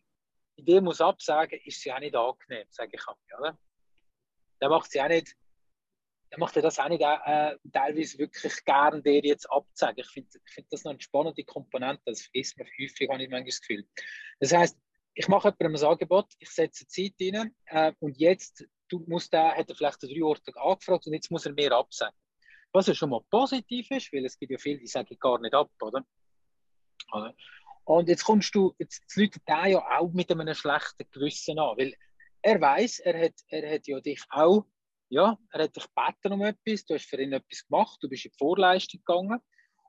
in 0.56 0.64
dem 0.64 0.84
muss 0.84 1.00
absagen, 1.00 1.60
ist 1.64 1.80
sie 1.80 1.92
auch 1.92 2.00
nicht 2.00 2.14
angenehm, 2.14 2.66
sage 2.70 2.92
ich 2.94 3.08
auch, 3.08 3.16
oder? 3.38 3.58
Der 4.60 4.68
macht 4.68 4.90
sie 4.90 5.00
auch 5.00 5.08
nicht 5.08 5.34
macht 6.38 6.56
das 6.56 6.78
auch 6.78 6.88
nicht 6.88 7.02
äh, 7.02 7.56
teilweise 7.72 8.18
wirklich 8.18 8.64
gern, 8.64 9.02
der 9.02 9.20
jetzt 9.20 9.50
abzeigen. 9.50 10.00
Ich 10.00 10.10
finde 10.10 10.30
find 10.44 10.66
das 10.70 10.84
noch 10.84 10.92
eine 10.92 11.00
spannende 11.00 11.44
Komponente, 11.44 12.02
das 12.06 12.22
vergisst 12.22 12.58
man 12.58 12.66
häufig, 12.66 13.08
habe 13.08 13.22
ich 13.22 13.30
manchmal 13.30 13.44
das 13.44 13.60
Gefühl. 13.60 13.86
Das 14.38 14.52
heißt, 14.52 14.78
ich 15.14 15.28
mache 15.28 15.54
jemandem 15.58 15.82
ein 15.82 15.90
Angebot, 15.90 16.26
ich 16.38 16.50
setze 16.50 16.86
Zeit 16.86 17.14
rein 17.20 17.54
äh, 17.66 17.92
und 17.98 18.16
jetzt 18.18 18.64
du 18.90 19.04
musst 19.06 19.32
der, 19.32 19.56
hat 19.56 19.68
er 19.68 19.74
vielleicht 19.74 20.02
drei 20.02 20.22
Orte 20.22 20.52
angefragt 20.56 21.06
und 21.06 21.14
jetzt 21.14 21.30
muss 21.30 21.46
er 21.46 21.52
mehr 21.52 21.72
absagen. 21.72 22.16
Was 22.72 22.86
ja 22.86 22.94
schon 22.94 23.10
mal 23.10 23.22
positiv 23.30 23.90
ist, 23.90 24.12
weil 24.12 24.24
es 24.24 24.38
gibt 24.38 24.52
ja 24.52 24.58
viele, 24.58 24.78
die 24.78 24.86
sagen 24.86 25.16
gar 25.18 25.40
nicht 25.40 25.54
ab, 25.54 25.70
oder? 25.80 26.04
Und 27.84 28.08
jetzt 28.08 28.24
kommst 28.24 28.54
du, 28.54 28.74
jetzt 28.78 29.02
läutet 29.16 29.42
der 29.48 29.66
ja 29.66 29.98
auch 29.98 30.12
mit 30.12 30.30
einem 30.30 30.54
schlechten 30.54 31.10
Gewissen 31.10 31.58
an, 31.58 31.76
weil 31.76 31.94
er 32.42 32.60
weiß, 32.60 33.00
er 33.00 33.26
hat, 33.26 33.34
er 33.48 33.74
hat 33.74 33.86
ja 33.86 34.00
dich 34.00 34.22
auch 34.30 34.64
ja, 35.10 35.36
er 35.50 35.64
hat 35.64 35.76
dich 35.76 35.86
gebeten 35.94 36.32
um 36.32 36.42
etwas, 36.42 36.84
du 36.86 36.94
hast 36.94 37.04
für 37.04 37.20
ihn 37.20 37.32
etwas 37.32 37.66
gemacht, 37.66 37.98
du 38.00 38.08
bist 38.08 38.24
in 38.24 38.30
die 38.30 38.38
Vorleistung 38.38 39.00
gegangen. 39.04 39.40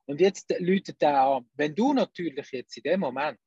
Und 0.05 0.19
jetzt 0.19 0.53
läutet 0.59 1.01
er 1.01 1.21
an, 1.21 1.49
wenn 1.53 1.75
du 1.75 1.93
natürlich 1.93 2.51
jetzt 2.51 2.75
in 2.77 2.83
dem 2.83 2.99
Moment, 2.99 3.39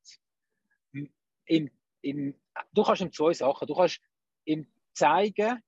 im, 1.46 1.70
im, 2.00 2.40
du 2.72 2.82
kannst 2.82 3.02
ihm 3.02 3.12
zwei 3.12 3.34
Sachen, 3.34 3.66
du 3.66 3.74
kannst 3.74 4.00
ihm 4.44 4.66
zeigen, 4.94 5.60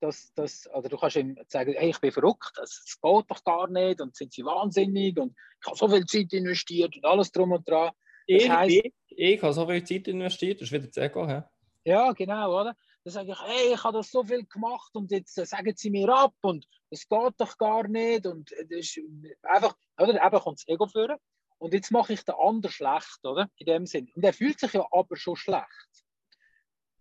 dass, 0.00 0.32
dass, 0.34 0.68
oder 0.72 0.90
du 0.90 0.98
kannst 0.98 1.16
ihm 1.16 1.38
sagen, 1.48 1.74
hey, 1.76 1.90
ich 1.90 2.00
bin 2.00 2.12
verrückt, 2.12 2.52
das 2.56 2.98
geht 3.00 3.30
doch 3.30 3.42
gar 3.42 3.68
nicht 3.68 4.02
und 4.02 4.14
sind 4.14 4.34
sie 4.34 4.44
wahnsinnig 4.44 5.18
und 5.18 5.34
ich 5.60 5.66
habe 5.66 5.78
so 5.78 5.88
viel 5.88 6.04
Zeit 6.04 6.32
investiert 6.34 6.94
und 6.96 7.06
alles 7.06 7.32
drum 7.32 7.52
und 7.52 7.66
dran. 7.66 7.90
Das 8.28 8.42
ich, 8.42 8.50
heisst, 8.50 8.76
ich, 8.76 8.92
ich 9.08 9.42
habe 9.42 9.54
so 9.54 9.66
viel 9.66 9.82
Zeit 9.82 10.08
investiert, 10.08 10.60
das 10.60 10.70
ist 10.70 10.72
wieder 10.72 10.90
zu. 10.90 11.00
Ja, 11.00 11.50
ja 11.84 12.12
genau, 12.12 12.60
oder? 12.60 12.76
Dann 13.04 13.12
sage 13.12 13.32
ich, 13.32 13.40
hey, 13.42 13.74
ich 13.74 13.84
habe 13.84 13.98
das 13.98 14.10
so 14.10 14.24
viel 14.24 14.44
gemacht 14.46 14.90
und 14.94 15.10
jetzt 15.10 15.36
äh, 15.38 15.44
sagen 15.44 15.74
sie 15.76 15.90
mir 15.90 16.08
ab 16.08 16.34
und 16.40 16.66
es 16.90 17.06
geht 17.06 17.34
doch 17.36 17.58
gar 17.58 17.86
nicht 17.86 18.26
und 18.26 18.50
äh, 18.52 18.66
das 18.66 18.96
ist 18.96 19.00
einfach, 19.42 19.76
oder? 19.98 20.24
Eben 20.24 20.40
kommt 20.40 20.58
das 20.58 20.68
Ego 20.68 20.86
führen 20.86 21.18
und 21.58 21.74
jetzt 21.74 21.90
mache 21.90 22.14
ich 22.14 22.24
den 22.24 22.34
anderen 22.34 22.72
schlecht, 22.72 23.24
oder? 23.24 23.50
In 23.56 23.66
dem 23.66 23.86
Sinn. 23.86 24.10
Und 24.14 24.24
er 24.24 24.32
fühlt 24.32 24.58
sich 24.58 24.72
ja 24.72 24.86
aber 24.90 25.16
schon 25.16 25.36
schlecht. 25.36 26.04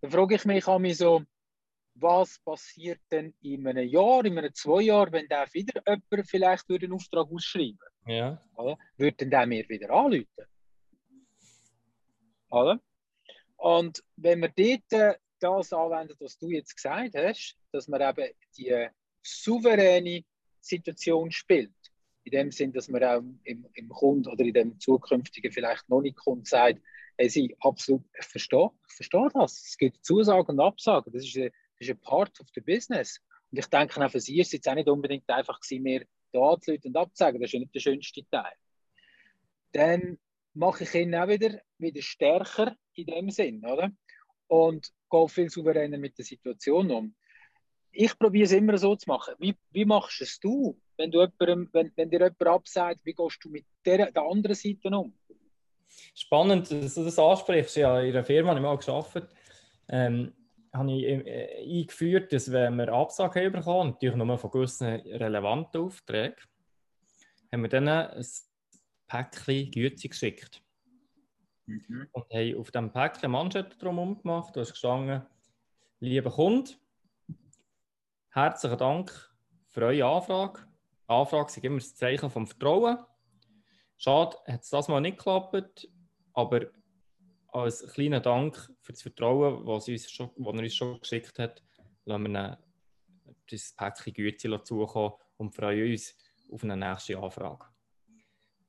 Dann 0.01 0.11
frage 0.11 0.35
ich 0.35 0.45
mich 0.45 0.67
an 0.67 0.81
mich 0.81 0.97
so, 0.97 1.23
was 1.95 2.39
passiert 2.39 2.99
denn 3.09 3.33
in 3.41 3.65
einem 3.65 3.87
Jahr, 3.87 4.25
in 4.25 4.37
einem 4.37 4.53
zwei 4.53 4.81
Jahren, 4.81 5.13
wenn 5.13 5.27
der 5.27 5.47
wieder 5.53 5.81
jemand 5.87 6.29
vielleicht 6.29 6.69
einen 6.69 6.93
Auftrag 6.93 7.31
ausschreiben 7.31 7.77
ja. 8.07 8.41
oder? 8.55 8.77
Würde 8.97 9.17
dann 9.17 9.29
der 9.29 9.45
mir 9.45 9.69
wieder 9.69 9.89
anrufen? 9.91 10.45
Oder? 12.49 12.79
Und 13.55 14.03
wenn 14.17 14.41
wir 14.41 14.49
dort 14.49 14.91
äh, 14.91 15.17
das 15.43 15.73
anwenden, 15.73 16.15
was 16.19 16.37
du 16.37 16.49
jetzt 16.49 16.75
gesagt 16.75 17.15
hast, 17.15 17.57
dass 17.71 17.87
man 17.87 18.01
eben 18.01 18.33
die 18.57 18.87
souveräne 19.21 20.23
Situation 20.59 21.31
spielt, 21.31 21.73
in 22.23 22.31
dem 22.31 22.51
Sinn, 22.51 22.71
dass 22.71 22.87
man 22.87 23.03
auch 23.03 23.21
im, 23.43 23.67
im 23.73 23.89
Kunden 23.89 24.29
oder 24.29 24.43
in 24.43 24.53
dem 24.53 24.79
zukünftigen 24.79 25.51
vielleicht 25.51 25.87
noch 25.89 26.01
nicht 26.01 26.17
Kunden 26.17 26.45
sagt, 26.45 26.81
hey, 27.17 27.29
sie 27.29 27.55
absolut, 27.59 28.03
ich 28.17 28.25
verstehe, 28.25 28.69
ich 28.87 28.95
verstehe 28.95 29.29
das. 29.33 29.63
Es 29.67 29.77
gibt 29.77 30.03
Zusagen 30.05 30.51
und 30.51 30.59
Absagen. 30.59 31.11
Das 31.13 31.23
ist, 31.23 31.35
ein, 31.35 31.51
das 31.77 31.87
ist 31.87 31.89
ein 31.89 31.99
Part 31.99 32.39
of 32.39 32.47
the 32.55 32.61
business. 32.61 33.19
Und 33.51 33.59
ich 33.59 33.67
denke 33.67 34.03
auch 34.03 34.11
für 34.11 34.19
sie 34.19 34.39
ist 34.39 34.47
es 34.47 34.53
jetzt 34.53 34.67
auch 34.67 34.75
nicht 34.75 34.89
unbedingt 34.89 35.29
einfach 35.29 35.59
gewesen, 35.59 35.83
mir 35.83 36.05
da 36.31 36.39
anzuleiten 36.53 36.89
und 36.89 36.97
abzusagen. 36.97 37.41
Das 37.41 37.53
ist 37.53 37.59
nicht 37.59 37.75
der 37.75 37.79
schönste 37.81 38.27
Teil. 38.29 38.53
Dann 39.73 40.17
mache 40.53 40.83
ich 40.83 40.93
ihn 40.95 41.15
auch 41.15 41.27
wieder, 41.27 41.59
wieder 41.77 42.01
stärker 42.01 42.75
in 42.93 43.07
dem 43.07 43.29
Sinn, 43.29 43.65
oder? 43.65 43.91
Und 44.47 44.91
gehe 45.13 45.29
viel 45.29 45.49
souveräner 45.49 45.97
mit 45.97 46.17
der 46.17 46.25
Situation 46.25 46.91
um. 46.91 47.15
Ich 47.91 48.17
probiere 48.17 48.45
es 48.45 48.51
immer 48.51 48.77
so 48.77 48.95
zu 48.95 49.07
machen. 49.07 49.35
Wie, 49.37 49.55
wie 49.71 49.85
machst 49.85 50.21
es 50.21 50.39
du, 50.39 50.75
wenn, 50.97 51.13
wenn, 51.13 51.91
wenn 51.95 52.09
dir 52.09 52.19
jemand 52.19 52.47
absagt, 52.47 53.01
wie 53.03 53.13
gehst 53.13 53.39
du 53.43 53.49
mit 53.49 53.65
der, 53.85 54.11
der 54.11 54.23
anderen 54.23 54.55
Seite 54.55 54.89
um? 54.89 55.13
Spannend, 56.15 56.71
dass 56.71 56.95
du 56.95 57.03
das 57.03 57.19
ansprichst. 57.19 57.75
Ja, 57.77 57.99
in 57.99 58.15
einer 58.15 58.23
Firma 58.23 58.49
habe 58.49 58.59
ich 58.59 58.63
mal 58.63 58.77
gearbeitet. 58.77 59.29
Ähm, 59.89 60.33
habe 60.73 60.91
ich 60.91 61.03
äh, 61.03 61.81
eingeführt, 61.81 62.33
dass 62.33 62.51
wenn 62.51 62.77
wir 62.77 62.91
Absagen 62.91 63.51
bekommen, 63.51 63.91
natürlich 63.91 64.15
nur 64.15 64.37
von 64.39 64.49
gewissen 64.49 64.87
relevanten 64.87 65.81
Aufträgen, 65.81 66.35
haben 67.51 67.61
wir 67.61 67.69
dann 67.69 67.87
ein 67.87 68.25
Päckchen 69.07 69.69
Güte 69.69 70.09
geschickt. 70.09 70.62
Mhm. 71.65 72.07
Und 72.11 72.25
haben 72.33 72.59
auf 72.59 72.71
diesem 72.71 72.91
Päckchen 72.91 73.31
Manschette 73.31 73.77
drum 73.77 74.17
gemacht. 74.17 74.55
Da 74.55 74.61
ist 74.61 74.71
gestanden, 74.71 75.25
lieber 75.99 76.31
Kunde, 76.31 76.71
herzlichen 78.29 78.77
Dank 78.77 79.35
für 79.69 79.81
eure 79.81 80.05
Anfrage. 80.05 80.67
Anfrage 81.07 81.47
ist 81.47 81.63
immer 81.63 81.77
das 81.77 81.95
Zeichen 81.95 82.29
vom 82.29 82.47
Vertrauen. 82.47 82.97
Schade, 83.97 84.37
hat 84.47 84.61
es 84.63 84.69
das 84.69 84.87
mal 84.87 84.99
nicht 84.99 85.17
geklappt, 85.17 85.87
aber 86.33 86.67
als 87.47 87.87
kleiner 87.93 88.19
Dank 88.19 88.57
für 88.81 88.91
das 88.91 89.01
Vertrauen, 89.01 89.65
das, 89.65 89.87
uns 89.87 90.11
schon, 90.11 90.31
er 90.37 90.53
uns 90.53 90.75
schon 90.75 90.99
geschickt 90.99 91.39
hat, 91.39 91.63
lassen 92.05 92.31
wir 92.33 92.59
das 93.49 93.73
Päckchen 93.73 94.13
Güte 94.13 94.63
zukommen 94.63 95.13
und 95.37 95.55
freuen 95.55 95.91
uns 95.91 96.17
auf 96.51 96.63
eine 96.63 96.75
nächste 96.75 97.17
Anfrage. 97.17 97.65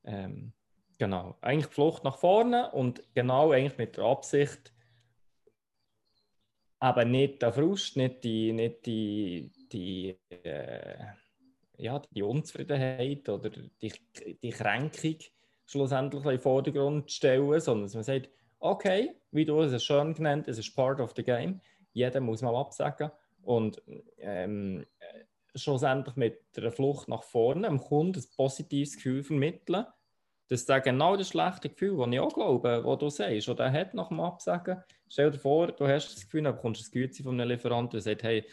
Ähm, 0.04 0.52
genau, 0.98 1.36
eigentlich 1.40 1.66
die 1.66 1.74
Flucht 1.74 2.04
nach 2.04 2.18
vorne 2.18 2.70
und 2.72 3.02
genau 3.14 3.52
eigentlich 3.52 3.78
mit 3.78 3.96
der 3.96 4.04
Absicht, 4.04 4.72
aber 6.78 7.04
nicht 7.04 7.42
der 7.42 7.52
Frust, 7.52 7.96
nicht 7.96 8.24
die, 8.24 8.52
nicht 8.52 8.84
die, 8.86 9.50
die, 9.72 10.18
äh, 10.44 10.98
ja, 11.78 12.02
die 12.10 12.22
Unzufriedenheit 12.22 13.28
oder 13.28 13.50
die, 13.50 13.92
die 14.42 14.50
Kränkung 14.50 15.16
schlussendlich 15.66 16.24
in 16.24 16.30
den 16.30 16.40
Vordergrund 16.40 17.10
zu 17.10 17.16
stellen, 17.16 17.60
sondern 17.60 17.84
dass 17.86 17.94
man 17.94 18.04
sagt, 18.04 18.28
okay, 18.58 19.14
wie 19.30 19.44
du 19.44 19.60
es 19.60 19.82
schön 19.82 20.14
genannt 20.14 20.48
es 20.48 20.58
ist 20.58 20.74
part 20.74 21.00
of 21.00 21.12
the 21.16 21.22
game. 21.22 21.60
Jeder 21.92 22.20
muss 22.20 22.42
mal 22.42 22.54
absagen. 22.54 23.10
Und 23.42 23.82
ähm, 24.18 24.86
schlussendlich 25.54 26.16
mit 26.16 26.56
der 26.56 26.72
Flucht 26.72 27.08
nach 27.08 27.22
vorne 27.22 27.68
dem 27.68 27.78
Kunden 27.78 28.18
ein 28.18 28.24
positives 28.36 28.96
Gefühl 28.96 29.22
vermitteln. 29.22 29.86
Das 30.48 30.62
ist 30.62 30.84
genau 30.84 31.16
das 31.16 31.28
schlechte 31.28 31.70
Gefühl, 31.70 31.96
das 31.96 32.08
ich 32.10 32.20
auch 32.20 32.34
glaube, 32.34 32.84
wo 32.84 32.96
du 32.96 33.08
sagst, 33.08 33.48
oder 33.48 33.64
er 33.64 33.72
hat 33.72 33.94
nach 33.94 34.08
dem 34.08 34.20
Absagen. 34.20 34.82
Stell 35.08 35.30
dir 35.30 35.38
vor, 35.38 35.72
du 35.72 35.86
hast 35.86 36.14
das 36.14 36.24
Gefühl, 36.24 36.42
dann 36.42 36.56
bekommst 36.56 36.80
du 36.80 36.84
das 36.84 36.90
Güte 36.92 37.22
von 37.22 37.40
einem 37.40 37.48
Lieferanten 37.50 37.92
der 37.92 38.00
sagt, 38.02 38.22
hey, 38.22 38.46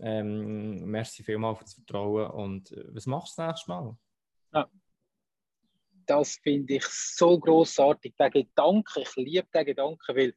ähm, 0.00 0.84
merci 0.86 1.22
vielmals 1.22 1.58
für 1.58 1.64
das 1.64 1.74
Vertrauen 1.74 2.30
und 2.30 2.72
äh, 2.72 2.84
was 2.94 3.06
machst 3.06 3.38
du 3.38 3.42
das 3.42 3.48
nächste 3.48 3.70
Mal? 3.70 3.96
Ja 4.52 4.68
das 6.06 6.36
finde 6.36 6.74
ich 6.74 6.84
so 6.84 7.38
großartig. 7.38 8.14
Der 8.18 8.30
Gedanke, 8.30 9.00
ich 9.00 9.16
liebe 9.16 9.48
den 9.54 9.66
Gedanken, 9.66 10.16
weil 10.16 10.34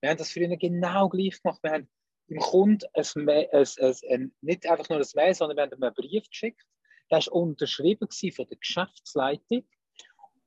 wir 0.00 0.10
haben 0.10 0.18
das 0.18 0.32
früher 0.32 0.56
genau 0.56 1.08
gleich 1.08 1.40
gemacht. 1.42 1.62
Wir 1.62 1.72
haben 1.72 1.88
dem 2.28 2.38
Kunden 2.38 2.86
ein, 2.94 3.28
ein, 3.28 3.46
ein, 3.52 3.94
ein, 4.10 4.34
nicht 4.40 4.66
einfach 4.66 4.88
nur 4.88 4.98
ein 4.98 5.06
Mail, 5.14 5.34
sondern 5.34 5.56
wir 5.56 5.62
haben 5.62 5.72
ihm 5.72 5.82
einen 5.82 5.94
Brief 5.94 6.28
geschickt. 6.28 6.66
Der 7.10 7.18
war 7.18 7.32
unterschrieben 7.32 8.08
von 8.10 8.46
der 8.46 8.58
Geschäftsleitung 8.58 9.66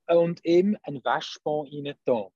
und 0.10 0.44
ihm 0.44 0.78
ein 0.84 1.04
Waschbon 1.04 1.68
reingetan. 1.68 2.28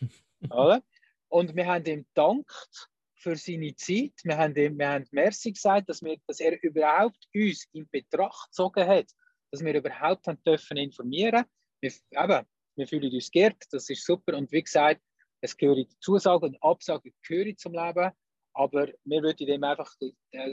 und 1.28 1.56
wir 1.56 1.66
haben 1.66 1.84
ihm 1.86 2.04
gedankt 2.04 2.88
für 3.14 3.36
seine 3.36 3.74
Zeit. 3.76 4.12
Wir 4.22 4.36
haben 4.36 4.54
ihm 4.56 4.78
wir 4.78 4.88
haben 4.88 5.06
Merci 5.12 5.52
gesagt, 5.52 5.88
dass, 5.88 6.02
wir, 6.02 6.18
dass 6.26 6.40
er 6.40 6.62
überhaupt 6.62 7.28
uns 7.34 7.66
in 7.72 7.88
Betracht 7.88 8.50
gezogen 8.50 8.86
hat, 8.86 9.06
dass 9.50 9.64
wir 9.64 9.74
überhaupt 9.74 10.26
haben 10.26 10.42
dürfen 10.44 10.76
informieren 10.76 11.44
wir, 11.84 11.92
eben, 12.24 12.46
wir 12.76 12.88
fühlen 12.88 13.12
uns 13.12 13.30
geehrt, 13.30 13.62
das 13.70 13.88
ist 13.90 14.04
super. 14.04 14.36
Und 14.36 14.50
wie 14.52 14.62
gesagt, 14.62 15.02
es 15.40 15.56
gehören 15.56 15.86
Zusagen 16.00 16.46
und 16.46 16.62
Absagen 16.62 17.12
gehören 17.22 17.56
zum 17.56 17.74
Leben. 17.74 18.10
Aber 18.54 18.88
wir 19.04 19.22
würden 19.22 19.46
dem 19.46 19.64
einfach 19.64 19.92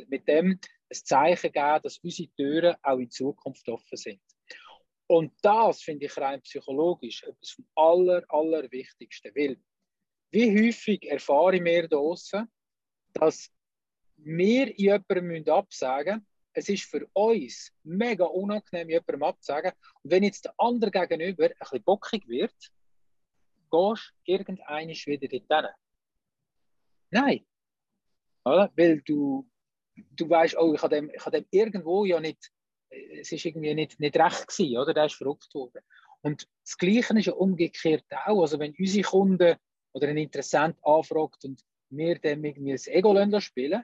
mit 0.08 0.28
dem 0.28 0.60
ein 0.90 1.06
Zeichen 1.06 1.52
geben, 1.52 1.80
dass 1.84 2.00
unsere 2.00 2.30
Türen 2.32 2.76
auch 2.82 2.98
in 2.98 3.10
Zukunft 3.10 3.68
offen 3.70 3.98
sind. 3.98 4.22
Und 5.12 5.34
das 5.42 5.82
finde 5.82 6.06
ich 6.06 6.16
rein 6.16 6.42
psychologisch 6.42 7.24
etwas 7.24 7.50
vom 7.50 7.68
aller, 7.76 8.24
allerwichtigsten. 8.30 9.36
Weil, 9.36 9.58
wie 10.32 10.50
häufig 10.58 11.04
erfahre 11.04 11.58
ich 11.58 11.82
da 11.82 11.98
draußen, 11.98 12.50
dass 13.12 13.52
wir 14.16 14.72
jemandem 14.78 15.54
absagen 15.54 16.14
müssen, 16.14 16.28
es 16.54 16.70
ist 16.70 16.84
für 16.86 17.06
uns 17.12 17.74
mega 17.84 18.24
unangenehm, 18.24 18.90
jemandem 18.90 19.24
abzusagen. 19.24 19.74
Und 20.02 20.12
wenn 20.12 20.24
jetzt 20.24 20.46
der 20.46 20.54
andere 20.58 20.92
gegenüber 20.92 21.44
ein 21.44 21.56
bisschen 21.60 21.84
bockig 21.84 22.26
wird, 22.30 22.56
gehst 23.70 24.14
du 24.16 24.32
irgendeines 24.32 25.06
wieder 25.08 25.28
dorthin. 25.28 25.76
Nein. 27.10 27.46
Oder? 28.46 28.72
Weil 28.78 29.02
du, 29.02 29.46
du 30.12 30.30
weißt, 30.30 30.56
oh, 30.58 30.74
ich 30.74 30.82
habe 30.82 30.96
dem, 30.96 31.10
ich 31.14 31.22
dem 31.22 31.46
irgendwo 31.52 32.06
ja 32.06 32.22
nicht, 32.22 32.50
es 32.92 33.32
ist 33.32 33.46
irgendwie 33.46 33.74
nicht, 33.74 34.00
nicht 34.00 34.18
recht 34.18 34.48
gewesen, 34.48 34.78
oder? 34.78 34.94
Der 34.94 35.06
ist 35.06 35.16
verrückt 35.16 35.54
worden. 35.54 35.82
Und 36.22 36.48
das 36.64 36.78
Gleiche 36.78 37.18
ist 37.18 37.26
ja 37.26 37.34
umgekehrt 37.34 38.06
auch. 38.26 38.42
Also 38.42 38.60
wenn 38.60 38.76
unsere 38.78 39.08
Kunden 39.08 39.56
oder 39.94 40.08
ein 40.08 40.18
Interessent 40.18 40.78
anfragt 40.84 41.44
und 41.46 41.62
wir 41.90 42.20
dem 42.20 42.44
irgendwie 42.46 42.72
das 42.72 42.88
Ego 42.88 43.16
spielen, 43.40 43.84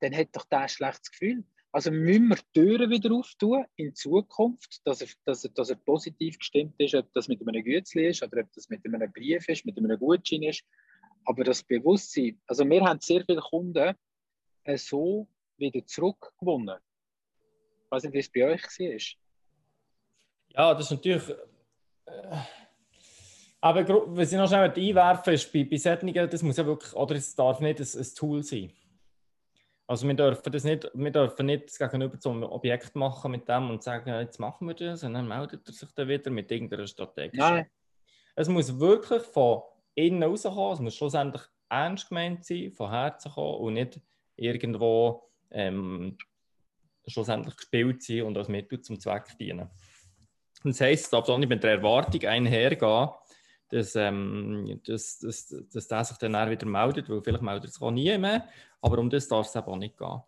dann 0.00 0.16
hat 0.16 0.28
doch 0.32 0.44
der 0.44 0.60
ein 0.60 0.68
schlechtes 0.68 1.10
Gefühl. 1.10 1.44
Also 1.72 1.90
müssen 1.92 2.28
wir 2.28 2.36
die 2.36 2.60
Türen 2.60 2.90
wieder 2.90 3.12
auftun 3.14 3.64
in 3.76 3.94
Zukunft, 3.94 4.80
dass 4.84 5.02
er, 5.02 5.08
dass, 5.24 5.44
er, 5.44 5.50
dass 5.50 5.70
er 5.70 5.76
positiv 5.76 6.38
gestimmt 6.38 6.74
ist, 6.78 6.94
ob 6.94 7.12
das 7.12 7.28
mit 7.28 7.46
einem 7.46 7.62
Gützli 7.62 8.08
ist 8.08 8.22
oder 8.22 8.40
ob 8.40 8.52
das 8.52 8.68
mit 8.68 8.84
einem 8.84 9.12
Brief 9.12 9.48
ist, 9.48 9.64
mit 9.64 9.78
einem 9.78 9.98
Gutschein 9.98 10.42
ist. 10.42 10.64
Aber 11.24 11.44
das 11.44 11.62
Bewusstsein, 11.62 12.40
also 12.46 12.68
wir 12.68 12.84
haben 12.84 13.00
sehr 13.00 13.24
viele 13.24 13.40
Kunden 13.40 13.94
äh, 14.64 14.76
so 14.76 15.28
wieder 15.58 15.86
zurückgewonnen. 15.86 16.78
Ich 17.90 17.96
weiß 17.96 18.04
nicht, 18.04 18.14
wie 18.14 18.18
es 18.18 18.30
bei 18.30 18.44
euch 18.44 18.62
war. 18.62 18.98
Ja, 20.54 20.74
das 20.74 20.84
ist 20.84 20.90
natürlich. 20.92 21.28
Äh, 22.06 22.36
aber 23.60 23.88
was 24.16 24.30
ich 24.30 24.38
noch 24.38 24.46
schnell 24.46 24.70
einwerfen 24.70 25.34
ist, 25.34 25.52
bei, 25.52 25.64
bei 25.64 25.76
solchen, 25.76 26.14
das 26.14 26.42
muss 26.44 26.56
ja 26.56 26.64
wirklich, 26.64 26.94
oder 26.94 27.16
es 27.16 27.34
darf 27.34 27.58
nicht 27.58 27.80
ein, 27.80 28.00
ein 28.00 28.14
Tool 28.14 28.44
sein. 28.44 28.72
Also 29.88 30.06
wir 30.06 30.14
dürfen 30.14 30.52
das 30.52 30.62
nicht, 30.62 30.88
wir 30.94 31.10
dürfen 31.10 31.46
nicht 31.46 31.64
das 31.64 31.78
Gegenüber 31.78 32.16
zum 32.20 32.44
Objekt 32.44 32.94
machen 32.94 33.32
mit 33.32 33.48
dem 33.48 33.70
und 33.70 33.82
sagen, 33.82 34.08
jetzt 34.08 34.38
machen 34.38 34.68
wir 34.68 34.74
das 34.74 35.02
und 35.02 35.14
dann 35.14 35.26
meldet 35.26 35.66
er 35.66 35.74
sich 35.74 35.90
dann 35.92 36.06
wieder 36.06 36.30
mit 36.30 36.48
irgendeiner 36.48 36.86
Strategie. 36.86 37.36
Nein. 37.36 37.66
Es 38.36 38.48
muss 38.48 38.78
wirklich 38.78 39.22
von 39.22 39.62
innen 39.96 40.22
rauskommen, 40.22 40.74
es 40.74 40.78
muss 40.78 40.94
schlussendlich 40.94 41.42
ernst 41.68 42.08
gemeint 42.08 42.44
sein, 42.44 42.70
von 42.70 42.88
Herzen 42.88 43.32
kommen 43.32 43.58
und 43.58 43.74
nicht 43.74 44.00
irgendwo 44.36 45.28
ähm, 45.50 46.16
schlussendlich 47.06 47.56
gespielt 47.56 48.02
sein 48.02 48.22
und 48.22 48.36
als 48.36 48.48
Mittel 48.48 48.80
zum 48.80 49.00
Zweck 49.00 49.36
dienen. 49.38 49.70
das 50.64 50.80
heisst, 50.80 51.04
es 51.04 51.10
darf 51.10 51.28
auch 51.28 51.38
nicht 51.38 51.48
mit 51.48 51.62
der 51.62 51.72
Erwartung 51.72 52.22
einhergehen, 52.24 53.08
dass, 53.70 53.94
ähm, 53.94 54.80
dass, 54.86 55.18
dass, 55.18 55.54
dass 55.72 55.88
der 55.88 56.04
sich 56.04 56.18
dann 56.18 56.50
wieder 56.50 56.66
meldet, 56.66 57.08
weil 57.08 57.22
vielleicht 57.22 57.42
meldet 57.42 57.72
sich 57.72 57.82
auch 57.82 57.90
nie 57.90 58.16
mehr, 58.18 58.48
aber 58.80 58.98
um 58.98 59.08
das 59.08 59.28
darf 59.28 59.46
es 59.46 59.54
eben 59.54 59.66
auch 59.66 59.76
nicht 59.76 59.96
gehen. 59.96 60.22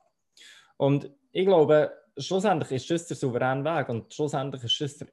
Und 0.76 1.10
ich 1.32 1.46
glaube, 1.46 1.92
schlussendlich 2.16 2.72
ist 2.72 2.90
das 2.90 3.06
der 3.08 3.16
souveräne 3.16 3.64
Weg 3.64 3.88
und 3.88 4.12
schlussendlich 4.12 4.64
ist 4.64 4.80
das 4.80 4.98
der 4.98 5.08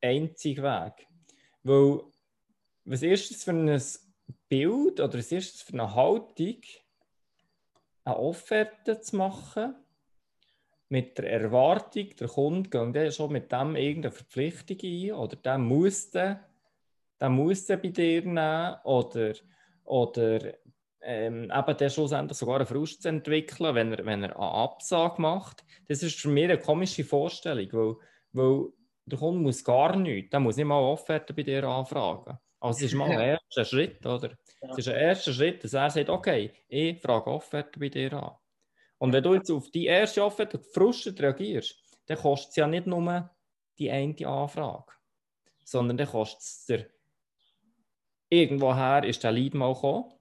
einzige 0.00 0.62
Weg. 0.62 1.08
Weil, 1.62 2.02
was 2.84 3.02
ist 3.02 3.30
das 3.30 3.44
für 3.44 3.52
ein 3.52 3.82
Bild 4.48 5.00
oder 5.00 5.18
was 5.18 5.32
ist 5.32 5.54
das 5.54 5.62
für 5.62 5.72
eine 5.72 5.94
Haltung, 5.94 6.60
eine 8.04 8.18
Offerte 8.18 9.00
zu 9.00 9.16
machen, 9.16 9.74
mit 10.88 11.18
der 11.18 11.30
Erwartung, 11.30 12.08
der 12.18 12.28
Kunde 12.28 12.70
geht 12.70 12.96
dann 12.96 13.12
schon 13.12 13.32
mit 13.32 13.50
dem 13.50 13.76
irgendeine 13.76 14.12
Verpflichtung 14.12 14.78
ein 14.82 15.12
oder 15.12 15.36
der 15.36 15.58
muss 15.58 16.10
den, 16.10 16.38
der 17.20 17.28
muss 17.30 17.66
den 17.66 17.80
bei 17.80 17.88
dir 17.88 18.22
nehmen 18.22 18.76
oder, 18.84 19.34
oder 19.84 20.54
ähm, 21.00 21.50
eben 21.54 21.76
der 21.76 21.90
schlussendlich 21.90 22.38
sogar 22.38 22.56
einen 22.56 22.66
Frust 22.66 23.02
zu 23.02 23.08
entwickeln, 23.08 23.74
wenn 23.74 23.92
er, 23.92 24.04
wenn 24.04 24.22
er 24.22 24.36
eine 24.36 24.52
Absage 24.52 25.20
macht. 25.20 25.64
Das 25.88 26.02
ist 26.02 26.18
für 26.18 26.28
mich 26.28 26.44
eine 26.44 26.58
komische 26.58 27.04
Vorstellung, 27.04 27.68
weil, 27.72 27.96
weil 28.32 28.68
der 29.06 29.18
Kunde 29.18 29.40
muss 29.40 29.64
gar 29.64 29.96
nichts, 29.96 30.30
der 30.30 30.40
muss 30.40 30.56
nicht 30.56 30.66
mal 30.66 30.80
Offerte 30.80 31.34
bei 31.34 31.42
dir 31.42 31.64
anfragen. 31.64 32.38
Also 32.60 32.78
es 32.78 32.92
ist 32.92 32.94
mal 32.94 33.10
ein 33.10 33.20
erster 33.20 33.64
Schritt, 33.64 34.04
oder? 34.06 34.30
Ja. 34.62 34.70
Es 34.70 34.78
ist 34.78 34.88
ein 34.88 34.94
erster 34.94 35.32
Schritt, 35.34 35.62
dass 35.62 35.74
er 35.74 35.90
sagt, 35.90 36.08
okay, 36.08 36.50
ich 36.68 37.00
frage 37.00 37.26
Offerte 37.26 37.78
bei 37.78 37.90
dir 37.90 38.14
an. 38.14 38.32
Und 38.98 39.12
wenn 39.12 39.22
du 39.22 39.34
jetzt 39.34 39.50
auf 39.50 39.70
die 39.70 39.86
erste 39.86 40.24
Offerte 40.24 40.58
gefrustet 40.58 41.20
reagierst, 41.20 41.76
dann 42.06 42.18
kostet 42.18 42.50
es 42.50 42.56
ja 42.56 42.66
nicht 42.66 42.86
nur 42.86 43.30
die 43.78 43.90
eine 43.90 44.26
Anfrage, 44.26 44.92
sondern 45.64 45.96
dann 45.96 46.08
kostet 46.08 46.42
es 46.42 46.66
dir 46.66 46.90
irgendwoher 48.30 49.04
ist 49.04 49.22
der 49.22 49.32
Lead 49.32 49.54
mal 49.54 49.74
gekommen 49.74 50.14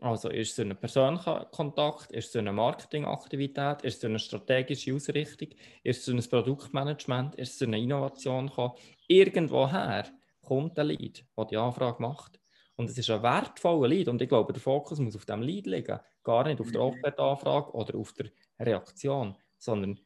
also 0.00 0.28
ist 0.28 0.52
es 0.52 0.58
ein 0.58 0.76
persönlicher 0.76 1.46
Kontakt, 1.52 2.10
ist 2.12 2.30
es 2.30 2.36
eine 2.36 2.52
Marketingaktivität, 2.52 3.82
ist 3.82 3.98
es 3.98 4.04
eine 4.04 4.18
strategische 4.18 4.94
Ausrichtung, 4.94 5.48
ist 5.84 6.06
es 6.06 6.12
ein 6.12 6.28
Produktmanagement, 6.28 7.36
ist 7.36 7.54
es 7.54 7.62
eine 7.62 7.78
Innovation 7.78 8.48
gekommen. 8.48 8.74
Irgendwoher 9.06 10.04
kommt 10.42 10.78
ein 10.78 10.88
Lead, 10.88 11.24
der 11.36 11.44
die 11.44 11.56
Anfrage 11.56 12.02
macht. 12.02 12.40
Und 12.76 12.90
es 12.90 12.98
ist 12.98 13.08
ein 13.08 13.22
wertvoller 13.22 13.88
Lead 13.88 14.08
und 14.08 14.20
ich 14.20 14.28
glaube, 14.28 14.52
der 14.52 14.60
Fokus 14.60 14.98
muss 14.98 15.14
auf 15.14 15.26
dem 15.26 15.42
Lead 15.42 15.66
liegen, 15.66 16.00
gar 16.24 16.44
nicht 16.44 16.60
auf 16.60 16.72
der 16.72 16.80
mhm. 16.80 16.88
Offertanfrage 16.88 17.72
oder 17.72 17.98
auf 17.98 18.12
der 18.14 18.30
Reaktion, 18.58 19.36
sondern 19.58 20.00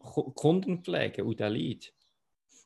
Kundenpflege 0.00 1.24
und 1.24 1.40
der 1.40 1.50
Lead. 1.50 1.92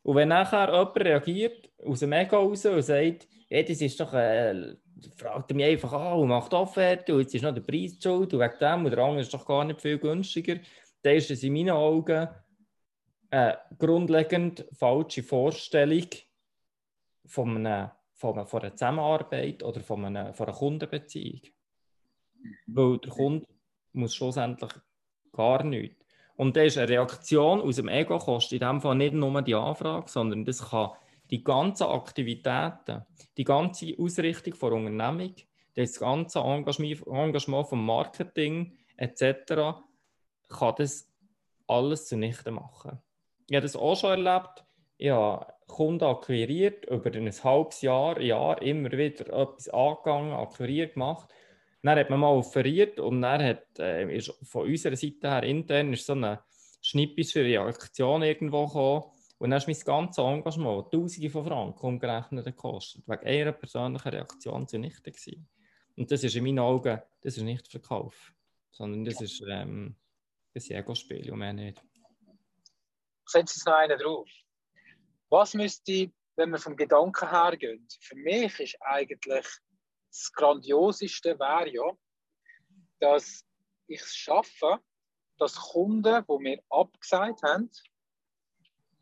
Und 0.03 0.16
wenn 0.16 0.29
nachher 0.29 0.68
jemand 0.68 0.96
reagiert 0.96 1.70
aus 1.85 2.01
dem 2.01 2.12
Ego 2.12 2.37
raus 2.37 2.64
und 2.64 2.83
sagt, 2.83 3.29
hey, 3.48 3.64
das 3.64 3.81
ist 3.81 4.01
doch 4.01 4.12
ein 4.14 4.79
fragt 5.16 5.51
er 5.51 5.57
mich 5.57 5.66
einfach 5.66 5.92
an 5.92 6.18
und 6.18 6.29
macht 6.29 6.53
Offerte 6.55 7.14
und 7.14 7.20
jetzt 7.20 7.35
ist 7.35 7.42
noch 7.42 7.55
der 7.55 7.61
Preis 7.61 7.96
schuld 8.03 8.33
und 8.33 8.40
wegen 8.40 8.59
dem 8.61 8.85
und 8.85 8.90
der 8.90 8.98
andere 8.98 9.20
ist 9.20 9.33
doch 9.33 9.46
gar 9.46 9.64
nicht 9.64 9.81
viel 9.81 9.98
günstiger. 9.98 10.57
Dann 11.03 11.16
ist 11.16 11.31
es 11.31 11.42
in 11.42 11.53
meinen 11.53 11.70
Augen 11.70 12.29
eine 13.31 13.59
grundlegend 13.79 14.66
falsche 14.72 15.22
Vorstellung 15.22 16.07
von 17.27 17.57
einer, 17.57 17.96
von 18.14 18.35
einer, 18.35 18.46
von 18.46 18.62
einer 18.62 18.74
Zusammenarbeit 18.74 19.62
oder 19.62 19.81
von 19.81 20.05
einer, 20.05 20.33
von 20.35 20.46
einer 20.46 20.57
Kundenbeziehung. 20.57 21.40
Weil 22.66 22.98
der 22.98 23.11
Kunde 23.11 23.46
muss 23.92 24.14
schlussendlich 24.14 24.72
gar 25.33 25.62
nichts. 25.64 25.96
Und 26.37 26.57
dann 26.57 26.66
ist 26.66 26.79
eine 26.79 26.88
Reaktion 26.88 27.61
aus 27.61 27.77
dem 27.77 27.88
Ego 27.88 28.18
kostet 28.18 28.62
in 28.62 28.68
dem 28.68 28.81
Fall 28.81 28.94
nicht 28.94 29.12
nur 29.12 29.42
die 29.42 29.55
Anfrage, 29.55 30.09
sondern 30.09 30.44
das 30.44 30.70
kann 30.70 30.90
die 31.31 31.42
ganzen 31.42 31.88
Aktivitäten, 31.88 33.05
die 33.37 33.44
ganze 33.44 33.94
Ausrichtung 33.98 34.55
der 34.61 34.72
Unternehmung, 34.72 35.35
das 35.74 35.98
ganze 35.98 36.40
Engagement, 36.40 37.07
Engagement 37.07 37.68
vom 37.68 37.85
Marketing 37.85 38.77
etc. 38.96 39.81
kann 40.48 40.74
das 40.77 41.09
alles 41.66 42.07
zunichte 42.07 42.51
machen. 42.51 42.98
Ich 43.48 43.57
habe 43.57 43.62
das 43.62 43.77
auch 43.77 43.96
schon 43.96 44.24
erlebt. 44.24 44.64
Ich 44.96 45.11
habe 45.11 45.46
Kunden 45.66 46.05
akquiriert, 46.05 46.87
über 46.87 47.12
ein 47.12 47.31
halbes 47.44 47.83
Jahr, 47.83 48.20
Jahr 48.20 48.61
immer 48.62 48.90
wieder 48.90 49.27
etwas 49.27 49.68
angegangen, 49.68 50.33
akquiriert 50.33 50.94
gemacht. 50.94 51.33
Dann 51.82 51.98
hat 51.98 52.10
man 52.10 52.20
mal 52.20 52.32
offeriert 52.32 52.98
und 52.98 53.22
dann 53.22 53.42
hat, 53.42 53.78
äh, 53.78 54.16
ist 54.16 54.34
von 54.42 54.66
unserer 54.66 54.96
Seite 54.96 55.30
her 55.30 55.42
intern 55.44 55.92
ist 55.92 56.06
so 56.06 56.12
eine 56.12 56.42
schnippische 56.80 57.40
Reaktion 57.40 58.22
irgendwo 58.22 58.66
gekommen 58.66 59.04
und 59.38 59.50
dann 59.50 59.58
ist 59.58 59.68
mein 59.68 59.78
ganzes 59.78 60.24
Engagement, 60.24 60.90
Tausende 60.90 61.30
von 61.30 61.44
Franken 61.44 61.86
umgerechnet 61.86 62.44
gekostet, 62.44 63.06
wegen 63.06 63.26
einer 63.26 63.52
persönlichen 63.52 64.08
Reaktion 64.08 64.66
zunichte 64.66 65.12
gewesen. 65.12 65.48
Und 65.96 66.10
das 66.10 66.24
ist 66.24 66.34
in 66.34 66.44
meinen 66.44 66.58
Augen, 66.58 67.00
das 67.22 67.36
ist 67.36 67.42
nicht 67.42 67.68
Verkauf, 67.68 68.32
sondern 68.70 69.04
das 69.04 69.20
ist 69.20 69.42
ähm, 69.48 69.96
das 70.54 70.70
Ego-Spiel 70.70 71.30
und 71.30 71.38
mehr 71.38 71.52
nicht. 71.52 71.80
Setzt 73.26 73.56
jetzt 73.56 73.66
noch 73.66 73.74
einen 73.74 73.98
drauf. 73.98 74.28
Was 75.28 75.54
müsste, 75.54 76.10
wenn 76.36 76.50
wir 76.50 76.58
vom 76.58 76.76
Gedanken 76.76 77.30
her 77.30 77.56
gehen, 77.56 77.86
für 78.00 78.16
mich 78.16 78.58
ist 78.58 78.76
eigentlich 78.80 79.46
das 80.18 80.33
Grandioseste 80.33 81.38
wäre 81.38 81.68
ja, 81.72 81.96
dass 82.98 83.44
ich 83.87 84.00
es 84.00 84.16
schaffe, 84.16 84.81
dass 85.38 85.54
Kunden, 85.54 86.24
die 86.28 86.38
mir 86.38 86.62
abgesagt 86.68 87.42
haben, 87.44 87.70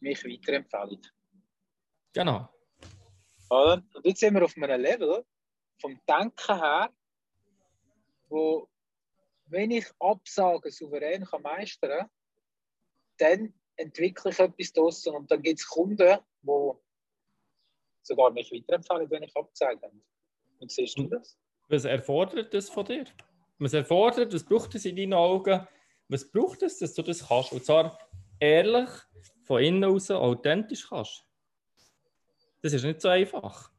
mich 0.00 0.22
weiterempfehlen. 0.24 1.00
Genau. 2.12 2.48
Oder? 3.48 3.82
Und 3.94 4.06
jetzt 4.06 4.20
sind 4.20 4.34
wir 4.34 4.44
auf 4.44 4.56
einem 4.56 4.80
Level 4.80 5.24
vom 5.80 5.98
Denken 6.06 6.60
her, 6.60 6.92
wo, 8.28 8.68
wenn 9.46 9.70
ich 9.70 9.86
Absagen 9.98 10.70
souverän 10.70 11.24
kann 11.24 11.42
meistern 11.42 11.90
kann, 11.98 12.10
dann 13.18 13.54
entwickle 13.76 14.32
ich 14.32 14.38
etwas 14.38 14.72
draussen 14.72 15.14
und 15.14 15.30
dann 15.30 15.42
gibt 15.42 15.60
es 15.60 15.66
Kunden, 15.66 16.18
die 16.42 16.72
sogar 18.02 18.30
mich 18.32 18.52
weiterempfehlen, 18.52 19.10
wenn 19.10 19.22
ich 19.22 19.34
abgesagt 19.34 19.82
habe. 19.82 20.02
Und 20.58 20.70
siehst 20.70 20.98
du 20.98 21.04
das? 21.04 21.38
Was 21.68 21.84
erfordert 21.84 22.54
das 22.54 22.68
von 22.68 22.84
dir? 22.84 23.04
Was 23.58 23.72
erfordert, 23.72 24.32
was 24.32 24.44
braucht 24.44 24.74
es 24.74 24.84
in 24.84 24.96
deinen 24.96 25.14
Augen? 25.14 25.66
Was 26.08 26.30
braucht 26.30 26.62
es, 26.62 26.78
dass 26.78 26.94
du 26.94 27.02
das 27.02 27.26
kannst? 27.26 27.52
Und 27.52 27.64
zwar 27.64 27.98
ehrlich, 28.38 28.88
von 29.44 29.62
innen 29.62 29.84
raus 29.84 30.10
authentisch 30.10 30.88
kannst. 30.88 31.24
Das 32.62 32.72
ist 32.72 32.84
nicht 32.84 33.00
so 33.00 33.08
einfach. 33.08 33.70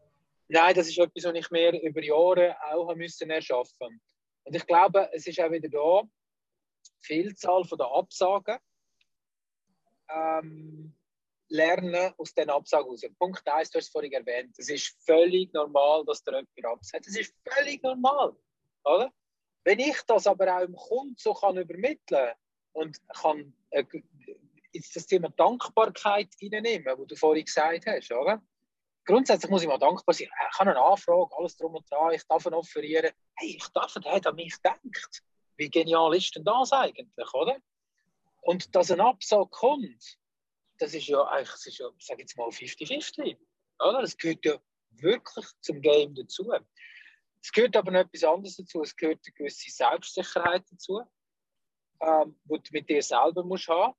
Nein, 0.48 0.76
das 0.76 0.88
ist 0.88 0.98
etwas, 0.98 1.26
was 1.26 1.36
ich 1.36 1.52
mir 1.52 1.82
über 1.82 2.02
Jahre 2.02 2.56
auch 2.72 2.94
müssen 2.96 3.30
erschaffen 3.30 4.02
Und 4.44 4.56
ich 4.56 4.66
glaube, 4.66 5.10
es 5.12 5.28
ist 5.28 5.40
auch 5.42 5.52
wieder 5.52 5.68
da, 5.68 6.04
die 6.04 6.92
Vielzahl 7.02 7.63
der 7.63 7.86
Absagen 7.86 8.58
ähm, 10.10 10.96
lernen 11.49 12.13
aus 12.17 12.33
den 12.33 12.49
Absagen 12.49 12.89
raus. 12.89 13.01
Punkt 13.17 13.47
1, 13.47 13.71
du 13.71 13.77
hast 13.77 13.86
es 13.86 13.91
vorhin 13.91 14.12
erwähnt, 14.13 14.55
es 14.57 14.69
ist 14.69 14.95
völlig 15.05 15.53
normal, 15.53 16.03
dass 16.05 16.23
der 16.23 16.43
jemand 16.55 16.77
absagt. 16.77 17.07
Das 17.07 17.15
ist 17.15 17.33
völlig 17.45 17.81
normal. 17.83 18.36
Oder? 18.83 19.12
Wenn 19.63 19.79
ich 19.79 20.01
das 20.07 20.27
aber 20.27 20.57
auch 20.57 20.62
im 20.62 20.75
Kunden 20.75 21.15
so 21.17 21.33
kann 21.33 21.57
übermitteln 21.57 22.33
und 22.73 22.97
kann 23.10 23.53
jetzt 24.71 24.95
das 24.95 25.07
Thema 25.07 25.29
Dankbarkeit 25.29 26.29
reinnehmen, 26.41 26.97
wo 26.97 27.05
du 27.05 27.15
vorhin 27.15 27.45
gesagt 27.45 27.86
hast, 27.86 28.12
oder? 28.12 28.41
Grundsätzlich 29.05 29.49
muss 29.49 29.62
ich 29.62 29.67
mal 29.69 29.77
dankbar 29.77 30.13
sein. 30.13 30.27
Ich 30.51 30.60
habe 30.60 30.71
eine 30.71 30.81
Anfrage, 30.81 31.29
alles 31.38 31.55
drum 31.55 31.75
und 31.75 31.89
dran, 31.89 32.13
ich 32.13 32.23
darf 32.27 32.45
ihn 32.45 32.53
offerieren. 32.53 33.12
Hey, 33.36 33.55
ich 33.55 33.67
darf, 33.69 33.93
der 33.93 34.12
hat 34.12 34.27
an 34.27 34.36
mich 34.36 34.55
gedacht. 34.55 35.23
Wie 35.55 35.69
genial 35.69 36.13
ist 36.15 36.36
denn 36.36 36.43
das 36.43 36.73
eigentlich, 36.73 37.33
oder? 37.33 37.57
Und 38.41 38.75
dass 38.75 38.91
ein 38.91 39.01
Absag 39.01 39.49
kommt, 39.51 40.17
das 40.78 40.94
ist 40.94 41.08
ja 41.08 41.24
eigentlich, 41.24 41.52
das 41.52 41.66
ist 41.68 41.78
ja, 41.80 41.90
sag 42.00 42.20
jetzt 42.20 42.38
mal, 42.38 42.50
50-50. 42.50 43.38
Oder? 43.80 44.02
Das 44.02 44.18
gehört 44.18 44.46
ja 44.46 44.60
wirklich 44.92 45.46
zum 45.62 45.82
Game 45.82 46.16
dazu. 46.16 46.52
Es 47.42 47.52
gehört 47.52 47.76
aber 47.76 47.92
noch 47.92 48.02
etwas 48.02 48.24
anderes 48.24 48.58
dazu. 48.58 48.82
Es 48.82 48.96
gehört 48.96 49.20
eine 49.26 49.34
gewisse 49.34 49.70
Selbstsicherheit 49.70 50.63
dazu, 50.72 51.02
ähm, 52.02 52.40
die 52.46 52.60
du 52.60 52.70
mit 52.72 52.90
dir 52.90 53.02
selber 53.02 53.44
musst 53.44 53.68
haben 53.68 53.94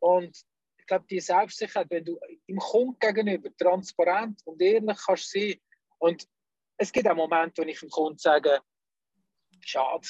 und 0.00 0.36
ich 0.78 0.86
glaube, 0.86 1.06
die 1.08 1.20
Selbstsicherheit, 1.20 1.90
wenn 1.90 2.04
du 2.04 2.18
im 2.46 2.58
Kunden 2.58 2.98
gegenüber 2.98 3.54
transparent 3.56 4.40
und 4.44 4.60
ehrlich 4.60 4.98
kannst 5.06 5.30
sein 5.30 5.60
und 5.98 6.26
es 6.78 6.90
gibt 6.90 7.06
auch 7.06 7.14
Momente, 7.14 7.62
wo 7.62 7.66
ich 7.66 7.78
dem 7.78 7.90
Kunden 7.90 8.18
sage, 8.18 8.60
schade, 9.60 10.08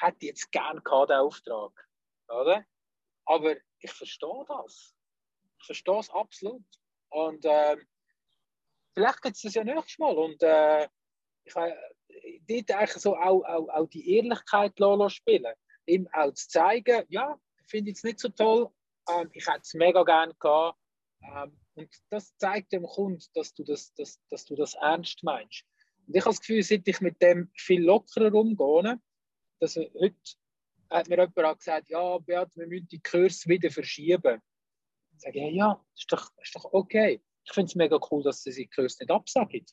hätte 0.00 0.26
jetzt 0.26 0.50
gerne 0.50 0.80
gehabt, 0.80 1.10
den 1.10 1.18
Auftrag. 1.18 1.88
Oder? 2.28 2.64
Aber 3.26 3.54
ich 3.78 3.92
verstehe 3.92 4.44
das. 4.48 4.96
Ich 5.60 5.66
verstehe 5.66 5.98
es 5.98 6.10
absolut. 6.10 6.64
Und 7.10 7.44
äh, 7.44 7.76
vielleicht 8.94 9.22
gibt 9.22 9.36
es 9.36 9.42
das 9.42 9.54
ja 9.54 9.64
nächstes 9.64 9.98
Mal. 9.98 10.16
Und 10.16 10.42
äh, 10.42 10.88
ich 11.44 11.54
habe 11.54 11.76
dort 12.48 12.88
so 12.90 13.16
auch, 13.16 13.42
auch, 13.44 13.68
auch 13.68 13.86
die 13.88 14.16
Ehrlichkeit 14.16 14.74
spielen. 15.08 15.54
Ihm 15.86 16.08
auch 16.12 16.32
zu 16.32 16.48
zeigen, 16.48 17.04
ja, 17.08 17.38
ich 17.62 17.70
finde 17.70 17.90
es 17.90 18.02
nicht 18.02 18.20
so 18.20 18.28
toll, 18.28 18.68
ähm, 19.08 19.30
ich 19.32 19.46
hätte 19.46 19.60
es 19.62 19.74
mega 19.74 20.02
gerne 20.02 20.34
gehabt. 20.38 20.78
Ähm, 21.22 21.58
Und 21.74 21.90
das 22.10 22.36
zeigt 22.36 22.72
dem 22.72 22.84
Kunden, 22.84 23.22
dass 23.34 23.54
du 23.54 23.64
das, 23.64 23.92
dass, 23.94 24.20
dass 24.28 24.44
du 24.44 24.54
das 24.56 24.74
ernst 24.74 25.22
meinst. 25.22 25.64
Und 26.06 26.16
ich 26.16 26.22
habe 26.22 26.30
das 26.30 26.40
Gefühl, 26.40 26.62
seit 26.62 26.86
ich 26.86 27.00
mit 27.00 27.20
dem 27.22 27.50
viel 27.56 27.82
lockerer 27.82 28.34
umgehe, 28.34 29.00
dass 29.60 29.76
heute 29.76 30.16
hat 30.90 31.08
mir 31.08 31.18
jemand 31.18 31.38
auch 31.38 31.58
gesagt, 31.58 31.88
ja, 31.88 32.18
Beat, 32.18 32.56
wir 32.56 32.66
müssen 32.66 32.88
die 32.88 33.00
Kurs 33.00 33.46
wieder 33.46 33.70
verschieben. 33.70 34.40
Ich 35.20 35.24
sage, 35.24 35.50
ja, 35.50 35.84
ist 35.94 36.10
doch, 36.10 36.32
ist 36.42 36.54
doch 36.54 36.64
okay. 36.72 37.20
Ich 37.44 37.52
finde 37.52 37.66
es 37.66 37.74
mega 37.74 38.00
cool, 38.10 38.22
dass 38.22 38.42
sie 38.42 38.54
die 38.54 38.70
Kurs 38.70 38.98
nicht 38.98 39.10
absagen. 39.10 39.66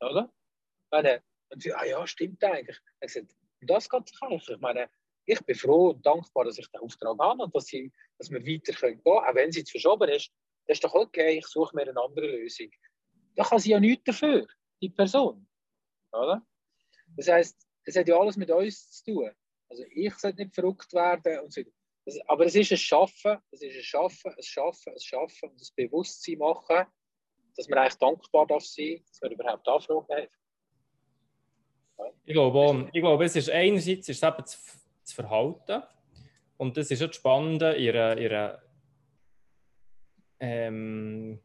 Oder? 0.00 0.32
Meine, 0.90 1.22
und 1.50 1.62
sie, 1.62 1.72
ah 1.72 1.84
ja, 1.84 2.04
stimmt 2.08 2.42
eigentlich. 2.42 2.76
Ich 3.00 3.12
sage, 3.12 3.28
das 3.60 3.88
geht 3.88 4.08
sich 4.08 4.20
eigentlich. 4.20 4.48
Ich 4.48 4.58
meine, 4.58 4.90
ich 5.26 5.40
bin 5.44 5.54
froh 5.54 5.90
und 5.90 6.04
dankbar, 6.04 6.44
dass 6.44 6.58
ich 6.58 6.68
den 6.72 6.80
Auftrag 6.80 7.16
habe 7.20 7.44
und 7.44 7.54
dass, 7.54 7.66
sie, 7.66 7.92
dass 8.18 8.32
wir 8.32 8.44
weiter 8.44 8.72
gehen 8.72 9.00
können. 9.00 9.02
Auch 9.04 9.34
wenn 9.34 9.52
sie 9.52 9.60
jetzt 9.60 9.70
verschoben 9.70 10.08
ist, 10.08 10.32
das 10.66 10.78
ist 10.78 10.84
doch 10.84 10.94
okay, 10.94 11.38
ich 11.38 11.46
suche 11.46 11.76
mir 11.76 11.82
eine 11.82 12.00
andere 12.00 12.26
Lösung. 12.26 12.70
Da 13.36 13.44
kann 13.44 13.60
sie 13.60 13.70
ja 13.70 13.78
nichts 13.78 14.04
dafür, 14.06 14.48
die 14.82 14.90
Person. 14.90 15.48
Oder? 16.10 16.44
Das 17.16 17.28
heisst, 17.28 17.64
es 17.84 17.94
hat 17.94 18.08
ja 18.08 18.18
alles 18.18 18.36
mit 18.36 18.50
uns 18.50 18.90
zu 18.90 19.12
tun. 19.12 19.30
Also 19.68 19.84
ich 19.88 20.14
sollte 20.16 20.42
nicht 20.42 20.54
verrückt 20.56 20.92
werden 20.92 21.44
und 21.44 21.52
so. 21.52 21.62
Das, 22.08 22.18
aber 22.26 22.46
es 22.46 22.54
ist 22.54 22.72
ein 22.72 22.78
Schaffen, 22.78 23.36
es 23.50 23.60
ist 23.60 23.76
ein 23.76 23.82
Schaffen, 23.82 24.32
ein 24.34 24.42
Schaffen, 24.42 24.94
ein 24.94 24.98
Schaffen 24.98 25.50
und 25.50 25.60
das 25.60 25.70
Bewusstsein 25.72 26.38
machen, 26.38 26.86
dass 27.54 27.68
man 27.68 27.80
eigentlich 27.80 27.98
dankbar 27.98 28.46
darf 28.46 28.64
sein, 28.64 29.02
dass 29.06 29.20
man 29.20 29.32
überhaupt 29.32 29.68
Anfragen 29.68 30.06
hat. 30.16 30.30
Ich 32.24 32.32
glaube, 32.32 32.88
ich 32.94 33.02
glaube, 33.02 33.24
es 33.26 33.36
ist 33.36 33.50
einerseits 33.50 34.08
ist 34.08 34.22
es 34.22 34.26
eben 34.26 34.36
das, 34.38 34.88
das 35.02 35.12
Verhalten 35.12 35.82
und 36.56 36.78
das 36.78 36.90
ist 36.90 37.02
das 37.02 37.14
Spannende 37.14 37.74
in 37.74 37.84
ihrer, 37.84 38.16
ihrer, 38.16 38.62
ähm, 40.40 41.42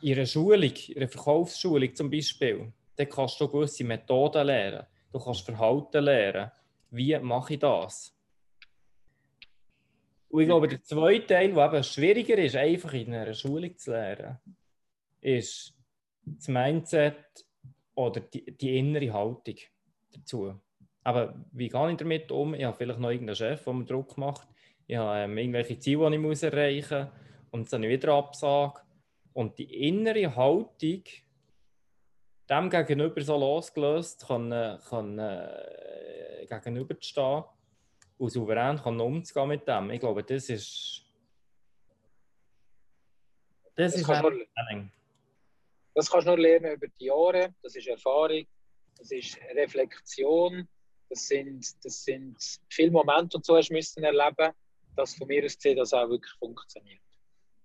ihrer 0.00 0.26
Schulung, 0.26 0.74
ihrer 0.88 1.06
Verkaufsschulung 1.06 1.94
zum 1.94 2.10
Beispiel. 2.10 2.72
Da 2.96 3.04
kannst 3.04 3.40
du 3.40 3.46
gewisse 3.46 3.84
Methoden 3.84 4.48
lernen. 4.48 4.84
Du 5.12 5.20
kannst 5.20 5.42
Verhalten 5.42 6.02
lernen. 6.02 6.50
Wie 6.90 7.16
mache 7.20 7.54
ich 7.54 7.60
das? 7.60 8.19
Und 10.30 10.42
ich 10.42 10.46
glaube, 10.46 10.68
der 10.68 10.82
zweite 10.82 11.26
Teil, 11.26 11.52
der 11.52 11.72
eben 11.72 11.82
schwieriger 11.82 12.38
ist, 12.38 12.54
einfach 12.54 12.92
in 12.92 13.12
einer 13.12 13.34
Schulung 13.34 13.76
zu 13.76 13.90
lernen, 13.90 14.38
ist 15.20 15.74
das 16.24 16.48
Mindset 16.48 17.16
oder 17.94 18.20
die, 18.20 18.56
die 18.56 18.78
innere 18.78 19.12
Haltung 19.12 19.56
dazu. 20.12 20.54
Aber 21.02 21.34
wie 21.52 21.68
gehe 21.68 21.90
ich 21.90 21.96
damit 21.96 22.30
um? 22.30 22.54
Ich 22.54 22.62
habe 22.62 22.76
vielleicht 22.76 23.00
noch 23.00 23.10
irgendeinen 23.10 23.36
Chef, 23.36 23.64
der 23.64 23.72
mir 23.72 23.84
Druck 23.84 24.16
macht. 24.18 24.48
Ich 24.86 24.96
habe 24.96 25.18
ähm, 25.18 25.36
irgendwelche 25.36 25.78
Ziele, 25.78 26.10
die 26.10 26.32
ich 26.32 26.42
erreichen 26.42 27.04
muss 27.04 27.10
und 27.50 27.72
dann 27.72 27.82
wieder 27.82 28.12
absage. 28.14 28.80
Und 29.32 29.58
die 29.58 29.88
innere 29.88 30.36
Haltung 30.36 31.02
dem 32.48 32.70
gegenüber 32.70 33.20
so 33.22 33.36
losgelöst 33.36 34.26
kann, 34.26 34.50
kann 34.88 35.18
äh, 35.18 36.46
gegenüberstehen 36.48 37.44
und 38.20 38.30
souverän 38.30 38.76
kann 38.76 39.00
umzugehen 39.00 39.48
mit 39.48 39.66
dem. 39.66 39.90
Ich 39.90 40.00
glaube, 40.00 40.22
das 40.22 40.50
ist. 40.50 41.02
Das, 43.74 43.92
das 43.92 44.02
ist 44.02 44.10
ein 44.10 44.92
Das 45.94 46.10
kannst 46.10 46.26
du 46.26 46.30
nur 46.30 46.38
lernen 46.38 46.74
über 46.74 46.86
die 46.88 47.06
Jahre, 47.06 47.54
das 47.62 47.74
ist 47.76 47.86
Erfahrung, 47.86 48.46
das 48.98 49.10
ist 49.10 49.38
Reflexion, 49.56 50.68
das 51.08 51.28
sind, 51.28 51.64
das 51.82 52.04
sind 52.04 52.36
viele 52.68 52.90
Momente 52.90 53.38
und 53.38 53.44
so 53.46 53.56
hast 53.56 53.70
du 53.70 53.74
müssen 53.74 54.04
erleben, 54.04 54.52
dass 54.96 55.14
von 55.14 55.26
mir 55.26 55.44
aus 55.44 55.56
gesehen 55.56 55.78
das 55.78 55.94
auch 55.94 56.08
wirklich 56.10 56.34
funktioniert. 56.34 57.00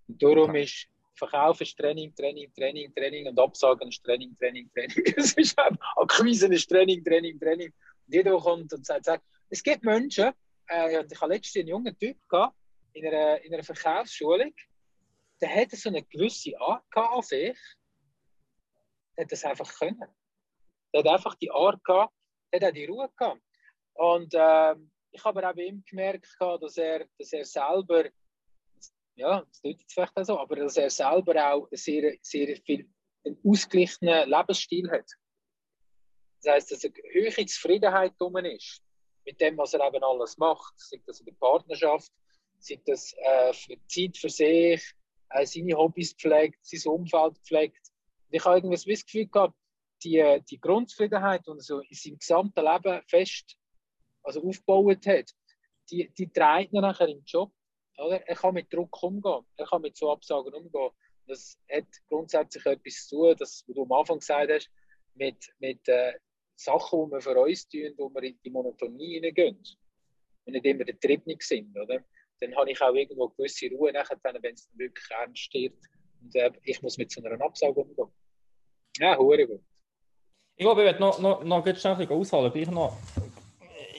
Und 0.07 0.23
darum 0.23 0.55
ist 0.55 0.87
Verkauf 1.15 1.59
ist 1.59 1.77
Training, 1.77 2.15
Training, 2.15 2.51
Training, 2.53 2.93
Training 2.95 3.27
und 3.27 3.39
Absagen 3.39 3.89
ist 3.89 4.03
Training, 4.03 4.37
Training, 4.37 4.69
Training. 4.73 5.03
Es 5.17 5.33
ist 5.33 5.57
Akquise 5.97 6.47
ist 6.53 6.69
Training, 6.69 7.03
Training, 7.03 7.39
Training. 7.39 7.73
Und 8.07 8.13
jeder, 8.13 8.37
kommt 8.39 8.71
und 8.73 8.85
sagt 8.85 9.21
es 9.49 9.63
gibt 9.63 9.83
Menschen, 9.83 10.31
äh, 10.67 10.91
ich 10.91 10.97
hatte 10.97 11.27
letztens 11.27 11.61
einen 11.61 11.69
jungen 11.69 11.97
Typ 11.97 12.17
gehabt, 12.29 12.55
in 12.93 13.07
einer, 13.07 13.41
in 13.41 13.53
einer 13.53 13.63
Verkaufsschulung, 13.63 14.53
der 15.41 15.53
hatte 15.53 15.75
so 15.75 15.89
eine 15.89 16.03
gewisse 16.03 16.59
Art 16.59 16.83
an 16.95 17.21
sich, 17.21 17.57
der 19.17 19.25
hat 19.25 19.31
das 19.31 19.43
einfach 19.43 19.71
können. 19.79 20.09
Der 20.93 21.03
hat 21.03 21.07
einfach 21.07 21.35
die 21.35 21.51
Art 21.51 21.83
gehabt, 21.83 22.13
der 22.51 22.61
hat 22.61 22.69
auch 22.69 22.73
die 22.73 22.85
Ruhe 22.85 23.09
gehabt. 23.17 23.41
Und 23.93 24.33
äh, 24.33 24.75
ich 25.11 25.23
habe 25.23 25.47
auch 25.47 25.55
bei 25.55 25.63
ihm 25.63 25.83
gemerkt, 25.85 26.27
dass 26.39 26.77
er, 26.77 27.05
dass 27.17 27.33
er 27.33 27.45
selber 27.45 28.05
ja, 29.15 29.41
das 29.41 29.61
tut 29.61 29.79
jetzt 29.79 29.93
vielleicht 29.93 30.17
auch 30.17 30.23
so, 30.23 30.39
aber 30.39 30.57
dass 30.57 30.77
er 30.77 30.89
selber 30.89 31.53
auch 31.53 31.67
sehr, 31.71 32.17
sehr 32.21 32.57
viel 32.57 32.89
einen 33.25 33.39
ausgeglichenen 33.43 34.29
Lebensstil 34.29 34.91
hat. 34.91 35.09
Das 36.41 36.53
heißt, 36.53 36.71
dass 36.71 36.85
eine 36.85 36.93
hohe 36.93 37.45
Zufriedenheit 37.45 38.13
drum 38.19 38.35
ist 38.37 38.84
mit 39.25 39.39
dem, 39.41 39.57
was 39.57 39.73
er 39.73 39.85
eben 39.87 40.03
alles 40.03 40.37
macht, 40.37 40.73
sei 40.77 41.01
das 41.05 41.19
in 41.19 41.25
der 41.25 41.33
Partnerschaft, 41.33 42.11
sei 42.59 42.79
das 42.85 43.13
äh, 43.17 43.53
für 43.53 43.77
Zeit 43.87 44.17
für 44.17 44.29
sich, 44.29 44.83
äh, 45.29 45.45
seine 45.45 45.75
Hobbys 45.75 46.13
pflegt, 46.13 46.59
sein 46.65 46.91
Umfeld 46.91 47.37
pflegt. 47.39 47.91
Und 48.27 48.35
ich 48.35 48.45
habe 48.45 48.57
irgendwie 48.57 48.93
das 48.93 49.05
Gefühl 49.05 49.27
gehabt, 49.27 49.55
die, 50.03 50.41
die 50.49 50.59
Grundzufriedenheit, 50.59 51.47
er 51.47 51.59
so 51.59 51.79
in 51.79 51.95
seinem 51.95 52.19
gesamten 52.19 52.63
Leben 52.63 53.01
fest 53.07 53.55
also 54.23 54.43
aufgebaut 54.43 55.05
hat, 55.05 55.31
die, 55.89 56.11
die 56.17 56.31
trägt 56.31 56.73
er 56.73 56.81
nachher 56.81 57.07
im 57.07 57.23
Job 57.25 57.51
oder? 57.97 58.21
Er 58.27 58.35
kann 58.35 58.53
mit 58.53 58.73
Druck 58.73 59.01
umgehen, 59.03 59.45
er 59.57 59.65
kann 59.65 59.81
mit 59.81 59.97
so 59.97 60.11
Absagen 60.11 60.53
umgehen. 60.53 60.91
Das 61.27 61.57
hat 61.71 61.85
grundsätzlich 62.07 62.65
etwas 62.65 63.07
zu 63.07 63.17
tun, 63.17 63.35
das, 63.37 63.63
was 63.67 63.75
du 63.75 63.83
am 63.83 63.91
Anfang 63.91 64.19
gesagt 64.19 64.51
hast, 64.51 64.69
mit, 65.15 65.53
mit 65.59 65.87
äh, 65.87 66.13
Sachen, 66.55 67.05
die 67.05 67.11
wir 67.11 67.21
für 67.21 67.37
uns 67.37 67.67
tun, 67.67 67.93
wo 67.97 68.09
wir 68.13 68.23
in 68.23 68.39
die 68.43 68.49
Monotonie 68.49 69.15
hineingehen. 69.15 69.61
Und 70.45 70.53
nicht 70.53 70.65
immer 70.65 70.85
getrieben 70.85 71.35
sind. 71.39 71.75
Oder? 71.77 72.03
Dann 72.39 72.55
habe 72.55 72.71
ich 72.71 72.81
auch 72.81 72.93
irgendwo 72.93 73.29
gewisse 73.29 73.69
Ruhe, 73.71 73.91
nachher, 73.91 74.17
wenn 74.23 74.53
es 74.53 74.69
wirklich 74.75 75.09
ernst 75.09 75.53
wird. 75.53 75.73
Und 76.21 76.35
äh, 76.35 76.51
ich 76.63 76.81
muss 76.81 76.97
mit 76.97 77.11
so 77.11 77.23
einer 77.23 77.43
Absage 77.43 77.79
umgehen. 77.79 78.07
Ja, 78.97 79.17
hure 79.17 79.47
gut. 79.47 79.61
Ich 80.55 80.63
glaube, 80.63 80.81
ich 80.81 80.85
werde 80.85 80.99
noch, 80.99 81.19
noch, 81.19 81.43
noch 81.43 81.75
schnell 81.75 82.07
ausholen, 82.07 82.51
gleich 82.51 82.71
noch 82.71 82.97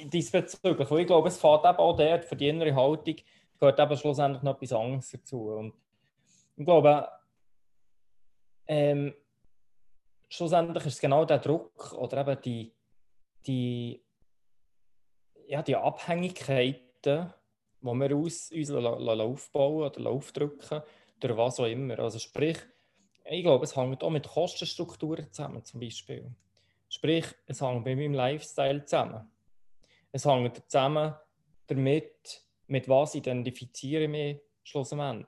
diesbezüglich. 0.05 0.91
ich 0.91 1.07
glaube, 1.07 1.29
es 1.29 1.39
fährt 1.39 1.65
eben 1.65 1.79
auch 1.79 1.97
dort 1.97 2.25
für 2.25 2.37
die 2.37 2.49
innere 2.49 2.75
Haltung 2.75 3.17
gehört 3.59 3.81
eben 3.81 3.97
schlussendlich 3.97 4.43
noch 4.43 4.57
etwas 4.57 4.73
anderes 4.73 5.11
dazu. 5.11 5.49
Und 5.51 5.75
ich 6.57 6.65
glaube, 6.65 7.09
ähm, 8.67 9.15
schlussendlich 10.29 10.87
ist 10.87 10.95
es 10.95 11.01
genau 11.01 11.25
der 11.25 11.39
Druck 11.39 11.93
oder 11.95 12.21
eben 12.21 12.41
die, 12.43 12.73
die, 13.47 14.03
ja, 15.47 15.63
die 15.63 15.77
Abhängigkeiten, 15.77 17.33
die 17.81 17.87
wir 17.87 18.17
aus, 18.17 18.51
uns 18.51 18.71
aufbauen 18.71 19.85
oder 19.85 20.11
aufdrücken, 20.11 20.83
durch 21.21 21.37
was 21.37 21.61
auch 21.61 21.67
immer. 21.67 21.99
Also 21.99 22.19
sprich, 22.19 22.59
ich 23.25 23.43
glaube, 23.43 23.65
es 23.65 23.77
hängt 23.77 24.03
auch 24.03 24.11
mit 24.11 24.27
Kostenstrukturen 24.27 25.33
zusammen, 25.33 25.65
zum 25.65 25.81
Beispiel. 25.81 26.35
Sprich, 26.89 27.27
es 27.47 27.61
hängt 27.61 27.85
bei 27.85 27.97
meinem 27.97 28.15
Lifestyle 28.15 28.85
zusammen. 28.85 29.31
Es 30.13 30.25
hängt 30.25 30.63
zusammen 30.71 31.15
damit, 31.67 32.43
mit 32.69 32.89
was 32.89 33.15
identifiziere 33.15 34.05
ich 34.05 34.09
mich 34.09 34.41
schlussendlich? 34.63 35.27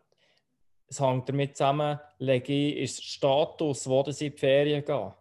Es 0.88 1.00
hängt 1.00 1.28
damit 1.28 1.56
zusammen, 1.56 2.00
lege 2.18 2.52
ich, 2.52 2.76
ist 2.76 3.04
Status, 3.04 3.86
wo 3.88 4.04
ich 4.06 4.20
in 4.20 4.32
die 4.32 4.38
Ferien 4.38 4.84
gehe? 4.84 5.14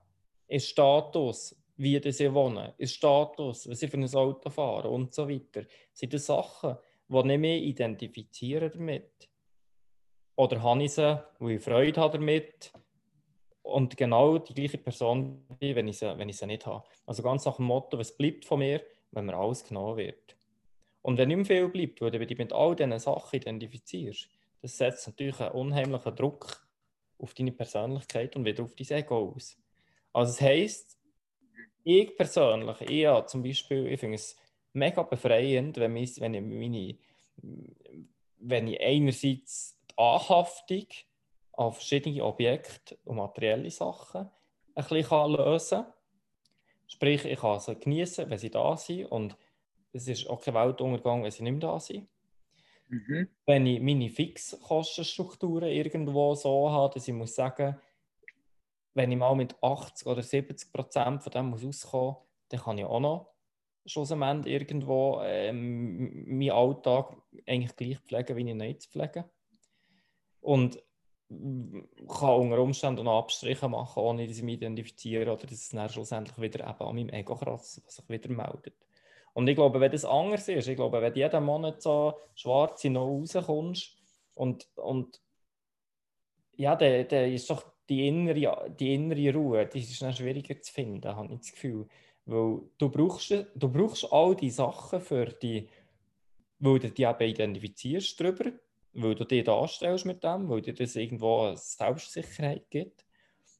Ist 0.47 0.69
Status, 0.69 1.55
wie 1.75 1.97
ich 1.97 2.33
wohne? 2.33 2.73
Ist 2.77 2.95
Status, 2.95 3.69
was 3.69 3.81
ich 3.81 3.91
für 3.91 3.97
ein 3.97 4.15
Auto 4.15 4.49
fahre 4.49 4.89
und 4.89 5.13
so 5.13 5.27
weiter? 5.27 5.63
Das 5.63 5.99
sind 5.99 6.13
das 6.13 6.25
Sachen, 6.25 6.77
die 7.09 7.33
ich 7.33 7.39
mich 7.39 7.63
identifiziere 7.63 8.69
damit. 8.69 9.29
Oder 10.35 10.61
habe 10.61 10.83
ich 10.83 10.93
sie, 10.93 11.21
wo 11.39 11.49
ich 11.49 11.61
Freude 11.61 11.99
habe 11.99 12.17
damit 12.17 12.71
und 13.63 13.97
genau 13.97 14.37
die 14.37 14.53
gleiche 14.53 14.77
Person 14.77 15.45
bin, 15.59 15.75
wenn 15.75 15.87
ich 15.87 15.97
sie, 15.97 16.17
wenn 16.17 16.29
ich 16.29 16.37
sie 16.37 16.47
nicht 16.47 16.65
habe. 16.65 16.83
Also 17.05 17.21
ganz 17.21 17.45
nach 17.45 17.57
dem 17.57 17.65
Motto, 17.65 17.97
was 17.97 18.15
bleibt 18.15 18.45
von 18.45 18.59
mir, 18.59 18.81
wenn 19.11 19.25
mir 19.25 19.35
alles 19.35 19.65
genommen 19.65 19.97
wird. 19.97 20.37
Und 21.01 21.17
wenn 21.17 21.27
nicht 21.27 21.37
mehr 21.37 21.45
viel 21.45 21.69
bleibt, 21.69 22.01
weil 22.01 22.11
du 22.11 22.25
dich 22.25 22.37
mit 22.37 22.53
all 22.53 22.75
diesen 22.75 22.97
Sachen 22.99 23.35
identifizierst, 23.35 24.29
das 24.61 24.77
setzt 24.77 25.07
natürlich 25.07 25.39
einen 25.39 25.51
unheimlichen 25.51 26.15
Druck 26.15 26.67
auf 27.19 27.33
deine 27.33 27.51
Persönlichkeit 27.51 28.35
und 28.35 28.45
wieder 28.45 28.63
auf 28.63 28.75
dein 28.75 28.97
Ego 28.97 29.33
aus. 29.35 29.57
Also 30.13 30.31
das 30.31 30.41
heisst, 30.41 30.97
ich 31.83 32.15
persönlich, 32.15 32.81
ich 32.81 32.89
ja, 32.89 33.25
zum 33.25 33.43
Beispiel, 33.43 33.87
ich 33.87 33.99
finde 33.99 34.15
es 34.15 34.35
mega 34.73 35.03
befreiend, 35.03 35.77
wenn, 35.77 35.95
ich, 35.95 36.19
wenn, 36.19 36.33
ich 36.33 36.41
meine, 36.41 36.97
wenn 38.39 38.67
ich 38.67 38.81
einerseits 38.81 39.79
die 39.89 39.97
Anhaftung 39.97 40.85
an 41.53 41.71
verschiedene 41.71 42.23
Objekte 42.23 42.97
und 43.05 43.17
materielle 43.17 43.69
Sachen 43.71 44.29
ein 44.75 44.85
bisschen 44.87 45.31
lösen 45.31 45.83
kann. 45.83 45.93
Sprich, 46.87 47.25
ich 47.25 47.39
kann 47.39 47.59
sie 47.59 47.75
genießen, 47.75 48.29
wenn 48.29 48.37
sie 48.37 48.51
da 48.51 48.77
sind 48.77 49.05
und 49.05 49.35
es 49.91 50.07
ist 50.07 50.29
auch 50.29 50.41
kein 50.41 50.53
Weltuntergang, 50.53 51.23
wenn 51.23 51.31
sie 51.31 51.43
nicht 51.43 51.53
mehr 51.53 51.61
da 51.61 51.79
sind. 51.79 52.07
Mhm. 52.89 53.27
Wenn 53.45 53.65
ich 53.65 53.81
meine 53.81 54.09
Fixkostenstrukturen 54.09 55.69
irgendwo 55.69 56.35
so 56.35 56.69
habe, 56.69 56.93
dass 56.93 57.07
ich 57.07 57.13
muss 57.13 57.35
sagen, 57.35 57.77
wenn 58.93 59.11
ich 59.11 59.17
mal 59.17 59.35
mit 59.35 59.55
80 59.61 60.07
oder 60.07 60.23
70 60.23 60.71
Prozent 60.71 61.21
von 61.21 61.31
dem 61.31 61.49
muss 61.49 61.65
auskommen, 61.65 62.15
dann 62.49 62.59
kann 62.61 62.77
ich 62.77 62.85
auch 62.85 62.99
noch 62.99 63.33
schlussendlich 63.85 64.53
irgendwo 64.53 65.21
ähm, 65.23 66.37
meinen 66.37 66.51
Alltag 66.51 67.15
eigentlich 67.45 67.75
gleich 67.75 67.99
pflegen, 67.99 68.35
wie 68.35 68.49
ich 68.49 68.55
nicht 68.55 68.85
pflege. 68.85 69.29
Und 70.41 70.81
kann 71.29 72.39
unter 72.39 72.59
Umständen 72.59 73.03
noch 73.03 73.19
Abstriche 73.19 73.67
machen, 73.67 74.01
ohne 74.01 74.27
dass 74.27 74.37
ich 74.37 74.43
mich 74.43 74.55
identifiziere 74.55 75.31
oder 75.31 75.45
dass 75.45 75.51
es 75.51 75.69
dann 75.69 75.89
schlussendlich 75.89 76.37
wieder 76.39 76.61
eben 76.61 76.81
an 76.81 76.95
meinem 76.95 77.09
Ego 77.09 77.35
kratzt, 77.35 77.81
was 77.85 77.95
sich 77.95 78.09
wieder 78.09 78.29
meldet. 78.29 78.86
Und 79.37 79.47
ich 79.47 79.55
glaube, 79.55 79.79
wenn 79.79 79.91
das 79.91 80.03
anders 80.03 80.47
ist, 80.47 80.67
ich 80.67 80.75
glaube, 80.75 80.99
wenn 80.99 81.13
jeden 81.13 81.43
Monat 81.43 81.79
so 81.79 82.15
schwarz 82.33 82.83
in 82.85 82.93
noch 82.93 83.05
rauskommst 83.05 83.95
und, 84.33 84.67
und 84.73 85.21
ja, 86.55 86.75
dann, 86.75 87.07
dann 87.07 87.31
ist 87.31 87.47
doch 87.47 87.63
die 87.87 88.07
innere, 88.07 88.67
die 88.79 88.95
innere 88.95 89.31
Ruhe, 89.31 89.67
die 89.67 89.81
ist 89.81 90.01
dann 90.01 90.11
schwieriger 90.11 90.59
zu 90.59 90.73
finden, 90.73 91.15
habe 91.15 91.35
ich 91.35 91.39
das 91.41 91.51
Gefühl. 91.51 91.87
Weil 92.25 92.61
du 92.79 92.89
brauchst, 92.89 93.29
du 93.29 93.69
brauchst 93.69 94.11
all 94.11 94.35
die 94.35 94.49
Sachen 94.49 95.01
für 95.01 95.27
die, 95.27 95.69
weil 96.57 96.79
du 96.79 96.89
dich 96.89 97.05
eben 97.05 97.29
identifizierst 97.29 98.19
darüber, 98.19 98.51
weil 98.93 99.13
du 99.13 99.23
dich 99.23 99.43
darstellst 99.43 100.07
mit 100.07 100.23
dem, 100.23 100.49
weil 100.49 100.63
dir 100.63 100.73
das 100.73 100.95
irgendwo 100.95 101.41
eine 101.41 101.57
Selbstsicherheit 101.57 102.71
gibt. 102.71 103.05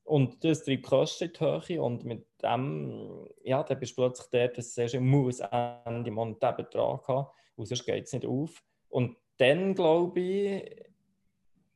Und 0.08 0.44
das 0.44 0.64
treibt 0.64 0.84
Kosten 0.84 1.26
in 1.26 1.34
die 1.34 1.40
Höhe 1.40 1.82
und 1.82 2.06
mit 2.06 2.26
dem, 2.42 3.28
ja, 3.44 3.62
dann 3.64 3.80
bist 3.80 3.98
du 3.98 4.04
plötzlich 4.04 4.28
der, 4.30 4.48
dass 4.48 4.74
du 4.74 4.82
sagst, 4.82 5.00
muss 5.00 5.40
Ende 5.40 6.12
Monat 6.12 6.42
diesen 6.42 6.56
Betrag 6.56 7.08
haben, 7.08 7.28
und 7.56 7.66
sonst 7.66 7.86
geht 7.86 8.06
es 8.06 8.14
nicht 8.14 8.26
auf. 8.26 8.64
Und 8.90 9.18
dann, 9.38 9.76
glaube 9.76 10.20
ich, 10.20 10.86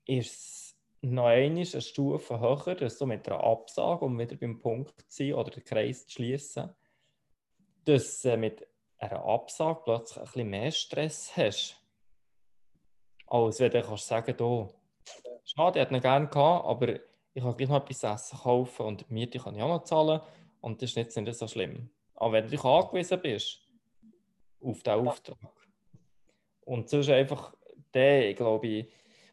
ist 0.06 0.32
es 0.32 0.78
noch 1.02 1.26
eine 1.26 1.65
Stufe 1.65 2.39
höher, 2.39 2.76
dass 2.76 2.98
du 2.98 3.06
mit 3.06 3.28
einer 3.28 3.44
Absage, 3.44 4.06
um 4.06 4.17
wieder 4.17 4.36
beim 4.36 4.60
Punkt 4.60 5.02
zu 5.12 5.24
sein 5.24 5.34
oder 5.34 5.50
den 5.52 5.63
Kreis 5.63 6.06
zu 6.06 6.13
schließen, 6.13 6.70
dass 7.86 8.22
du 8.22 8.38
mit 8.38 8.67
einer 9.00 9.26
Absage 9.26 9.82
plötzlich 9.84 10.17
ein 10.17 10.26
bisschen 10.26 10.50
mehr 10.50 10.72
Stress 10.72 11.36
hast 11.36 11.82
als 13.32 13.60
wenn 13.62 13.72
du 13.72 13.82
kannst 13.82 14.08
sagen, 14.08 14.36
du, 14.36 14.67
schade, 15.46 15.80
ich 15.80 15.86
hätte 15.86 15.96
ihn 15.96 16.02
gerne 16.02 16.28
gehabt, 16.28 16.65
aber 16.65 17.00
ich 17.34 17.44
kann 17.44 17.56
gleich 17.56 17.70
noch 17.70 17.84
etwas 17.84 18.04
Essen 18.04 18.39
kaufen 18.39 18.86
und 18.86 19.02
die 19.02 19.13
Miete 19.13 19.39
kann 19.39 19.56
ich 19.56 19.62
auch 19.62 19.67
noch 19.67 19.84
zahlen. 19.84 20.22
Und 20.60 20.82
das 20.82 20.91
ist 20.91 20.98
jetzt 20.98 21.17
nicht 21.17 21.34
so 21.34 21.48
schlimm. 21.48 21.89
Aber 22.15 22.34
wenn 22.34 22.44
du 22.46 22.52
dich 22.52 22.63
angewiesen 22.63 23.22
bist 23.22 23.62
auf 24.62 24.84
diesen 24.84 25.08
Auftrag. 25.08 25.38
Und 26.62 26.89
sonst 26.89 27.10
einfach 27.10 27.54
der, 27.94 28.34
glaube 28.34 28.67
ich, 28.67 28.88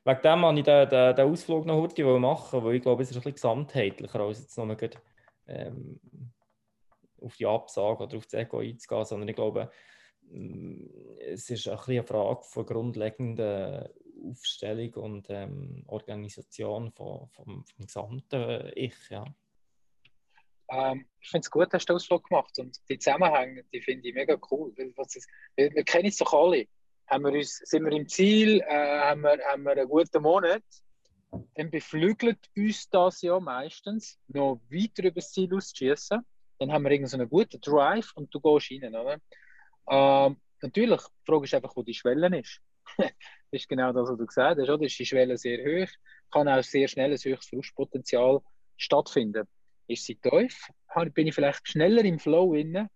wegen 0.04 0.22
dem 0.22 0.44
habe 0.44 0.58
ich 0.58 0.64
den, 0.64 0.88
den, 0.88 1.16
den 1.16 1.30
Ausflug 1.30 1.66
noch 1.66 1.82
heute 1.82 2.04
machen, 2.18 2.64
weil 2.64 2.76
ich 2.76 2.82
glaube, 2.82 3.02
es 3.02 3.10
ist 3.10 3.16
ein 3.16 3.18
bisschen 3.18 3.34
gesamtheitlicher, 3.34 4.20
als 4.20 4.40
jetzt 4.40 4.56
nur 4.56 4.76
ähm, 5.46 6.00
auf 7.20 7.36
die 7.36 7.46
Absage 7.46 8.04
oder 8.04 8.16
auf 8.16 8.24
das 8.24 8.34
Ego 8.34 8.60
einzugehen, 8.60 9.04
sondern 9.04 9.28
ich 9.28 9.36
glaube, 9.36 9.70
es 11.26 11.50
ist 11.50 11.68
ein 11.68 11.78
eine 11.78 12.02
Frage 12.02 12.42
von 12.42 12.66
grundlegender 12.66 13.90
Aufstellung 14.22 14.94
und 14.94 15.26
ähm, 15.30 15.84
Organisation 15.86 16.90
von, 16.92 17.28
vom, 17.28 17.64
vom 17.64 17.86
gesamten 17.86 18.70
Ich. 18.74 18.94
Ja. 19.10 19.24
Ähm, 20.70 21.06
ich 21.20 21.30
finde 21.30 21.44
es 21.44 21.50
gut, 21.50 21.72
dass 21.72 21.84
du 21.84 21.94
Ausflug 21.94 22.28
gemacht 22.28 22.58
und 22.58 22.78
die 22.88 22.98
Zusammenhänge, 22.98 23.64
die 23.72 23.80
finde 23.80 24.08
ich 24.08 24.14
mega 24.14 24.38
cool. 24.50 24.72
wir, 24.76 24.94
wir 25.56 25.84
kennen 25.84 26.08
es 26.08 26.18
doch 26.18 26.32
alle. 26.32 26.66
Haben 27.06 27.24
wir 27.24 27.32
uns, 27.32 27.56
sind 27.64 27.84
wir 27.84 27.92
im 27.92 28.06
Ziel, 28.06 28.60
äh, 28.60 29.00
haben, 29.00 29.22
wir, 29.22 29.38
haben 29.50 29.62
wir 29.62 29.72
einen 29.72 29.88
guten 29.88 30.22
Monat, 30.22 30.62
dann 31.54 31.70
beflügelt 31.70 32.38
uns 32.56 32.88
das 32.90 33.22
ja 33.22 33.38
meistens, 33.40 34.18
noch 34.28 34.60
weiter 34.70 35.04
über 35.04 35.20
das 35.20 35.32
Ziel 35.32 35.54
auszuschießen. 35.54 36.24
Dann 36.58 36.72
haben 36.72 36.82
wir 36.84 36.90
irgendeinen 36.90 37.22
so 37.22 37.28
guten 37.28 37.60
Drive 37.60 38.12
und 38.14 38.34
du 38.34 38.40
gehst 38.40 38.70
rein. 38.70 38.94
Oder? 38.94 39.18
Ähm, 39.90 40.36
natürlich, 40.60 41.00
die 41.00 41.24
Frage 41.24 41.44
ist 41.44 41.54
einfach, 41.54 41.76
wo 41.76 41.82
die 41.82 41.94
Schwelle 41.94 42.38
ist. 42.38 42.60
Das 42.96 43.08
ist 43.50 43.68
genau 43.68 43.92
das, 43.92 44.08
was 44.08 44.18
du 44.18 44.26
gesagt 44.26 44.60
hast. 44.60 44.68
Oder? 44.68 44.84
Ist 44.84 44.98
die 44.98 45.06
Schwelle 45.06 45.36
sehr 45.36 45.58
hoch, 45.58 45.90
kann 46.30 46.48
auch 46.48 46.62
sehr 46.62 46.88
schnell 46.88 47.10
ein 47.10 47.18
höchstes 47.18 47.48
Frustpotenzial 47.48 48.40
stattfinden. 48.76 49.46
Ist 49.86 50.04
sie 50.04 50.16
tief, 50.16 50.68
bin 51.14 51.26
ich 51.26 51.34
vielleicht 51.34 51.66
schneller 51.66 52.04
im 52.04 52.18
Flow 52.18 52.54
inne. 52.54 52.90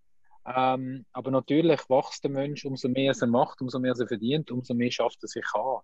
Ähm, 0.45 1.07
aber 1.13 1.31
natürlich 1.31 1.89
wächst 1.89 2.25
der 2.25 2.31
Mensch, 2.31 2.65
umso 2.65 2.89
mehr 2.89 3.15
er 3.19 3.27
macht, 3.29 3.61
umso 3.61 3.79
mehr 3.79 3.95
er 3.99 4.09
verdient, 4.09 4.51
umso 4.51 4.75
mehr 4.75 4.91
schafft 4.91 5.23
er 5.23 5.29
sich 5.29 5.47
an. 5.55 5.81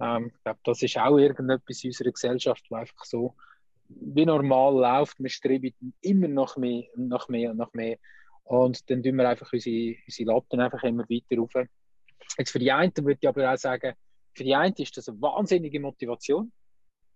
Ähm, 0.00 0.32
ich 0.34 0.42
glaube, 0.42 0.60
das 0.62 0.82
ist 0.82 0.96
auch 0.96 1.18
irgendetwas 1.18 1.82
in 1.82 1.90
unserer 1.90 2.12
Gesellschaft, 2.12 2.64
wo 2.70 2.76
einfach 2.76 3.04
so 3.04 3.34
wie 3.88 4.24
normal 4.24 4.74
läuft. 4.74 5.18
Wir 5.18 5.30
streben 5.30 5.74
immer 6.00 6.28
noch 6.28 6.56
mehr, 6.56 6.84
noch 6.94 7.28
mehr 7.28 7.50
und 7.50 7.56
noch 7.56 7.72
mehr. 7.72 7.98
Und 8.44 8.88
dann 8.88 9.02
tun 9.02 9.16
wir 9.16 9.28
einfach 9.28 9.52
unsere, 9.52 9.96
unsere 10.06 10.32
Latten 10.32 10.60
einfach 10.60 10.82
immer 10.84 11.04
weiter 11.08 11.36
rauf. 11.36 11.52
Jetzt 12.36 12.50
für 12.50 12.58
die 12.58 12.72
einen 12.72 12.92
würde 12.96 13.18
ich 13.20 13.28
aber 13.28 13.52
auch 13.52 13.56
sagen, 13.56 13.94
für 14.34 14.44
die 14.44 14.54
einen 14.54 14.74
ist 14.74 14.96
das 14.96 15.08
eine 15.08 15.20
wahnsinnige 15.20 15.80
Motivation. 15.80 16.52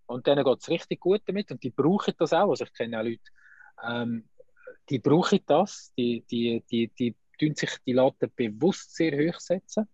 Und 0.06 0.26
denen 0.26 0.44
geht 0.44 0.58
es 0.60 0.68
richtig 0.68 1.00
gut 1.00 1.22
damit 1.26 1.50
und 1.50 1.62
die 1.62 1.70
brauchen 1.70 2.14
das 2.18 2.32
auch. 2.32 2.50
Also 2.50 2.64
ich 2.64 2.72
kenne 2.72 2.98
auch 2.98 3.04
Leute, 3.04 3.20
ähm, 3.84 4.28
die 4.90 4.98
brauchen 4.98 5.40
das, 5.46 5.92
die, 5.96 6.24
die, 6.30 6.62
die, 6.70 6.88
die 6.88 7.16
tun 7.38 7.54
sich 7.54 7.70
die 7.86 7.92
Latte 7.92 8.28
bewusst 8.28 8.94
sehr 8.94 9.12
hoch 9.12 9.38
setzen. 9.38 9.88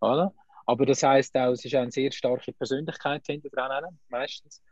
Oder? 0.00 0.34
Aber 0.66 0.86
das 0.86 1.02
heißt 1.02 1.36
auch, 1.36 1.52
es 1.52 1.64
ist 1.64 1.74
eine 1.74 1.90
sehr 1.90 2.12
starke 2.12 2.52
Persönlichkeit 2.52 3.26
hinter 3.26 3.50
dran, 3.50 3.98
meistens. 4.08 4.62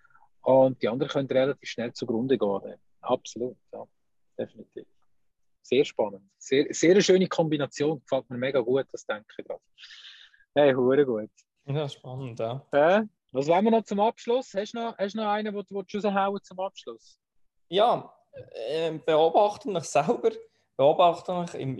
Und 0.42 0.82
die 0.82 0.88
anderen 0.88 1.10
können 1.10 1.28
relativ 1.28 1.68
schnell 1.68 1.92
zugrunde 1.92 2.38
gehen. 2.38 2.76
Absolut, 3.00 3.56
ja, 3.72 3.84
definitiv. 4.38 4.86
Sehr 5.62 5.84
spannend. 5.84 6.30
Sehr, 6.38 6.66
sehr 6.70 6.92
eine 6.92 7.02
schöne 7.02 7.28
Kombination. 7.28 8.00
Gefällt 8.00 8.28
mir 8.30 8.38
mega 8.38 8.60
gut, 8.60 8.86
das 8.92 9.04
denke 9.04 9.26
ich 9.38 9.44
gerade. 9.44 9.60
Hey, 10.54 10.72
hure 10.72 11.04
gut. 11.04 11.30
Ja, 11.66 11.88
spannend, 11.88 12.38
ja. 12.40 12.66
Äh, 12.72 13.02
was 13.32 13.46
wollen 13.46 13.64
wir 13.64 13.70
noch 13.70 13.84
zum 13.84 14.00
Abschluss? 14.00 14.52
Hast 14.54 14.72
du 14.72 14.78
noch, 14.78 14.98
hast 14.98 15.14
du 15.14 15.18
noch 15.18 15.28
einen, 15.28 15.54
den 15.54 15.64
du 15.68 15.78
raushauen 15.78 16.42
zum 16.42 16.58
Abschluss? 16.58 17.20
Ja, 17.68 18.12
äh, 18.52 18.98
beobachten 18.98 19.72
mich 19.72 19.84
selber. 19.84 20.32
Beobachten 20.76 21.40
mich 21.40 21.54
im, 21.54 21.76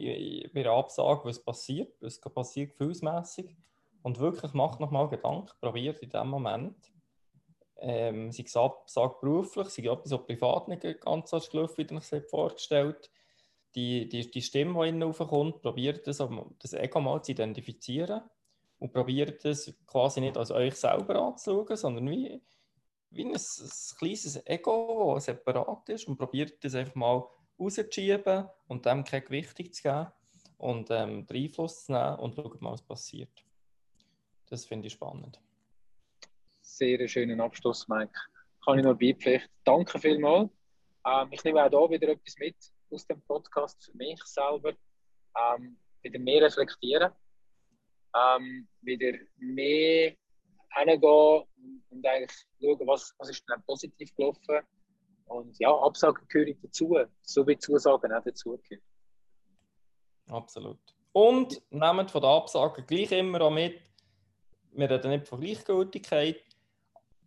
bei 0.55 0.63
der 0.63 0.73
Absage, 0.73 1.23
was 1.25 1.43
passiert. 1.43 1.93
Was 2.01 2.21
passiert 2.21 2.79
gefühlsmässig. 2.79 3.57
Und 4.03 4.21
wirklich 4.21 4.53
macht 4.53 4.79
nochmal 4.79 5.09
Gedanken. 5.09 5.51
Probiert 5.61 6.01
in 6.01 6.11
dem 6.11 6.29
Moment. 6.29 6.77
Ähm, 7.79 8.31
sei 8.31 8.45
es 8.45 8.57
Absage 8.57 9.17
beruflich, 9.21 9.69
sei 9.71 9.83
es 9.83 9.89
etwas, 9.89 10.13
was 10.13 10.27
privat 10.27 10.69
nicht 10.69 11.01
ganz 11.01 11.31
so 11.31 11.41
gelaufen, 11.41 11.79
wie 11.79 11.95
ich 11.95 12.13
es 12.13 12.31
vorgestellt 12.31 13.11
die, 13.75 14.09
die, 14.09 14.31
die 14.31 14.43
Stimme, 14.43 14.83
die 14.83 14.89
innen 14.89 15.03
raufkommt, 15.03 15.63
probiert 15.63 16.07
das, 16.07 16.23
das 16.59 16.73
Ego 16.73 17.01
mal 17.01 17.23
zu 17.23 17.33
identifizieren 17.33 18.23
und 18.79 18.93
probiert 18.93 19.45
das 19.45 19.73
quasi 19.87 20.21
nicht 20.21 20.37
als 20.37 20.51
euch 20.51 20.75
selber 20.75 21.17
anzuschauen, 21.21 21.77
sondern 21.77 22.11
wie, 22.11 22.43
wie 23.11 23.25
ein, 23.25 23.35
ein 23.35 23.41
kleines 23.99 24.47
Ego, 24.47 25.13
das 25.15 25.27
separat 25.27 25.89
ist 25.89 26.09
und 26.09 26.17
probiert 26.17 26.63
das 26.65 26.75
einfach 26.75 26.95
mal 26.95 27.29
rauszuschieben 27.59 28.49
und 28.67 28.87
dem 28.87 29.05
keine 29.05 29.23
Gewichtung 29.23 29.73
zu 29.73 29.83
geben 29.83 30.07
und 30.59 30.91
ähm, 30.91 31.27
den 31.27 31.45
Einfluss 31.45 31.85
zu 31.85 31.93
nehmen 31.93 32.17
und 32.17 32.35
schauen 32.35 32.59
mal, 32.61 32.73
was 32.73 32.83
passiert. 32.83 33.45
Das 34.49 34.65
finde 34.65 34.89
ich 34.89 34.95
spannend. 34.95 35.41
Sehr 36.61 37.07
schönen 37.09 37.41
Abschluss, 37.41 37.87
Mike. 37.89 38.13
Kann 38.65 38.79
ich 38.79 38.85
noch 38.85 38.99
beipflichten. 38.99 39.51
Danke 39.65 39.99
vielmals. 39.99 40.51
Ähm, 41.07 41.29
ich 41.31 41.43
nehme 41.45 41.65
auch 41.65 41.89
hier 41.89 42.01
wieder 42.01 42.13
etwas 42.13 42.37
mit 42.39 42.57
aus 42.91 43.07
dem 43.07 43.21
Podcast 43.23 43.85
für 43.85 43.97
mich 43.97 44.23
selber 44.25 44.73
ähm, 45.37 45.79
wieder 46.03 46.19
mehr 46.19 46.43
reflektieren, 46.43 47.13
ähm, 48.15 48.69
wieder 48.81 49.19
mehr 49.37 50.15
hingehen 50.77 51.45
und 51.91 52.07
eigentlich 52.07 52.47
schauen, 52.61 52.87
was, 52.87 53.15
was 53.19 53.31
ist 53.31 53.45
denn 53.49 53.63
positiv 53.63 54.15
gelaufen. 54.15 54.61
Und 55.27 55.59
ja, 55.59 55.71
Absagen 55.71 56.27
gehören 56.29 56.59
dazu, 56.63 56.97
so 57.23 57.47
wie 57.47 57.57
Zusagen 57.59 58.13
auch 58.13 58.25
dazugehören. 58.25 58.83
Absolut. 60.29 60.81
Und 61.13 61.61
nehmt 61.71 62.11
von 62.11 62.21
der 62.21 62.31
Absage 62.31 62.83
gleich 62.85 63.13
immer 63.13 63.41
auch 63.43 63.51
mit, 63.51 63.81
wir 64.73 64.91
reden 64.91 65.11
nicht 65.11 65.27
von 65.27 65.41
Gleichgültigkeit, 65.41 66.45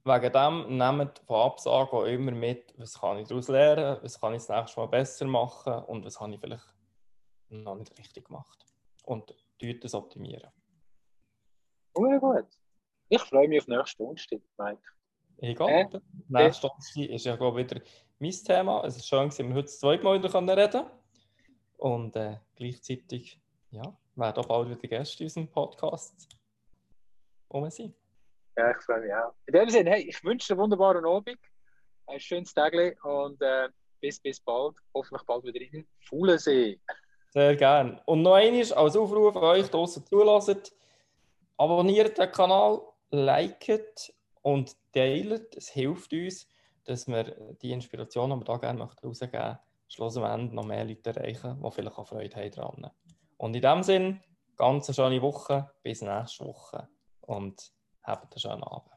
wegen 0.05 0.33
dem 0.33 0.77
nehmt 0.77 1.19
von 1.19 1.41
Absagen 1.41 1.97
auch 1.97 2.05
immer 2.05 2.31
mit, 2.31 2.73
was 2.77 2.99
kann 2.99 3.17
ich 3.19 3.27
daraus 3.27 3.47
lernen, 3.47 3.99
was 4.01 4.19
kann 4.19 4.33
ich 4.33 4.43
das 4.43 4.49
nächste 4.49 4.79
Mal 4.79 4.87
besser 4.87 5.25
machen 5.25 5.83
und 5.85 6.05
was 6.05 6.19
habe 6.19 6.33
ich 6.33 6.39
vielleicht 6.39 6.73
noch 7.49 7.75
nicht 7.75 7.97
richtig 7.97 8.25
gemacht. 8.25 8.65
Und 9.05 9.33
tut 9.59 9.83
das 9.83 9.93
optimieren. 9.93 10.51
Gut, 11.93 12.19
gut. 12.19 12.47
Ich 13.09 13.21
freue 13.21 13.47
mich 13.47 13.61
auf 13.61 13.67
nächste 13.67 13.97
Donnerstag, 13.97 14.41
Mike. 14.57 14.81
Egal. 15.37 15.69
Äh? 15.69 15.99
Nächste 16.27 16.67
Donnerstag 16.67 16.71
ist 17.09 17.25
ja, 17.25 17.35
glaube 17.35 17.61
ich, 17.61 17.69
wieder 17.69 17.81
mein 18.19 18.31
Thema. 18.31 18.83
Es 18.85 18.97
ist 18.97 19.07
schön, 19.07 19.29
dass 19.29 19.39
wir 19.39 19.47
heute 19.49 19.63
das 19.63 19.79
zweite 19.79 20.03
Mal 20.03 20.21
wieder 20.21 20.33
reden 20.33 20.71
können. 20.71 20.89
Und 21.77 22.15
äh, 22.15 22.37
gleichzeitig 22.55 23.39
ja, 23.71 23.83
werden 24.15 24.43
auch 24.43 24.47
bald 24.47 24.69
wieder 24.69 24.87
Gäste 24.87 25.23
in 25.23 25.27
unserem 25.27 25.47
Podcast 25.49 26.27
rum 27.51 27.69
sind. 27.69 27.95
Ja, 28.55 28.71
ich 28.71 28.77
freue 28.77 29.01
mich 29.01 29.13
auch. 29.13 29.33
In 29.47 29.53
dem 29.53 29.69
Sinne, 29.69 29.89
hey, 29.91 30.01
ich 30.03 30.23
wünsche 30.23 30.53
einen 30.53 30.61
wunderbaren 30.61 31.05
Abend, 31.05 31.39
ein 32.07 32.19
schönes 32.19 32.53
Tag 32.53 32.73
und 33.03 33.41
äh, 33.41 33.69
bis, 33.99 34.19
bis 34.19 34.39
bald. 34.39 34.75
Hoffentlich 34.93 35.23
bald 35.25 35.43
wieder 35.45 35.61
in 35.61 35.87
Fuhlensee. 36.01 36.79
Sehr 37.29 37.55
gerne. 37.55 38.01
Und 38.05 38.21
noch 38.21 38.35
einmal 38.35 38.59
als 38.61 38.95
Aufruf 38.95 39.35
an 39.35 39.43
euch 39.43 39.69
draußen 39.69 40.05
zulassen. 40.05 40.61
Abonniert 41.57 42.17
den 42.17 42.31
Kanal, 42.31 42.81
liket 43.09 44.13
und 44.41 44.75
teilt. 44.93 45.55
Es 45.55 45.69
hilft 45.69 46.13
uns, 46.13 46.47
dass 46.83 47.07
wir 47.07 47.23
die 47.61 47.71
Inspiration, 47.71 48.29
die 48.29 48.35
wir 48.35 48.43
da 48.43 48.57
gerne 48.57 48.83
rausgeben 48.83 49.31
möchten, 49.31 49.57
schlussendlich 49.87 50.51
noch 50.51 50.65
mehr 50.65 50.85
Leute 50.85 51.09
erreichen, 51.09 51.59
die 51.63 51.71
vielleicht 51.71 51.97
auch 51.97 52.07
Freude 52.07 52.35
haben 52.35 52.51
daran. 52.51 52.91
Und 53.37 53.55
in 53.55 53.61
diesem 53.61 53.83
Sinne, 53.83 54.21
ganz 54.55 54.89
eine 54.89 54.95
schöne 54.95 55.21
Woche, 55.21 55.71
bis 55.81 56.01
nächste 56.01 56.45
Woche 56.45 56.87
und 57.21 57.71
habt 58.03 58.33
einen 58.33 58.39
schönen 58.39 58.63
Abend. 58.63 58.92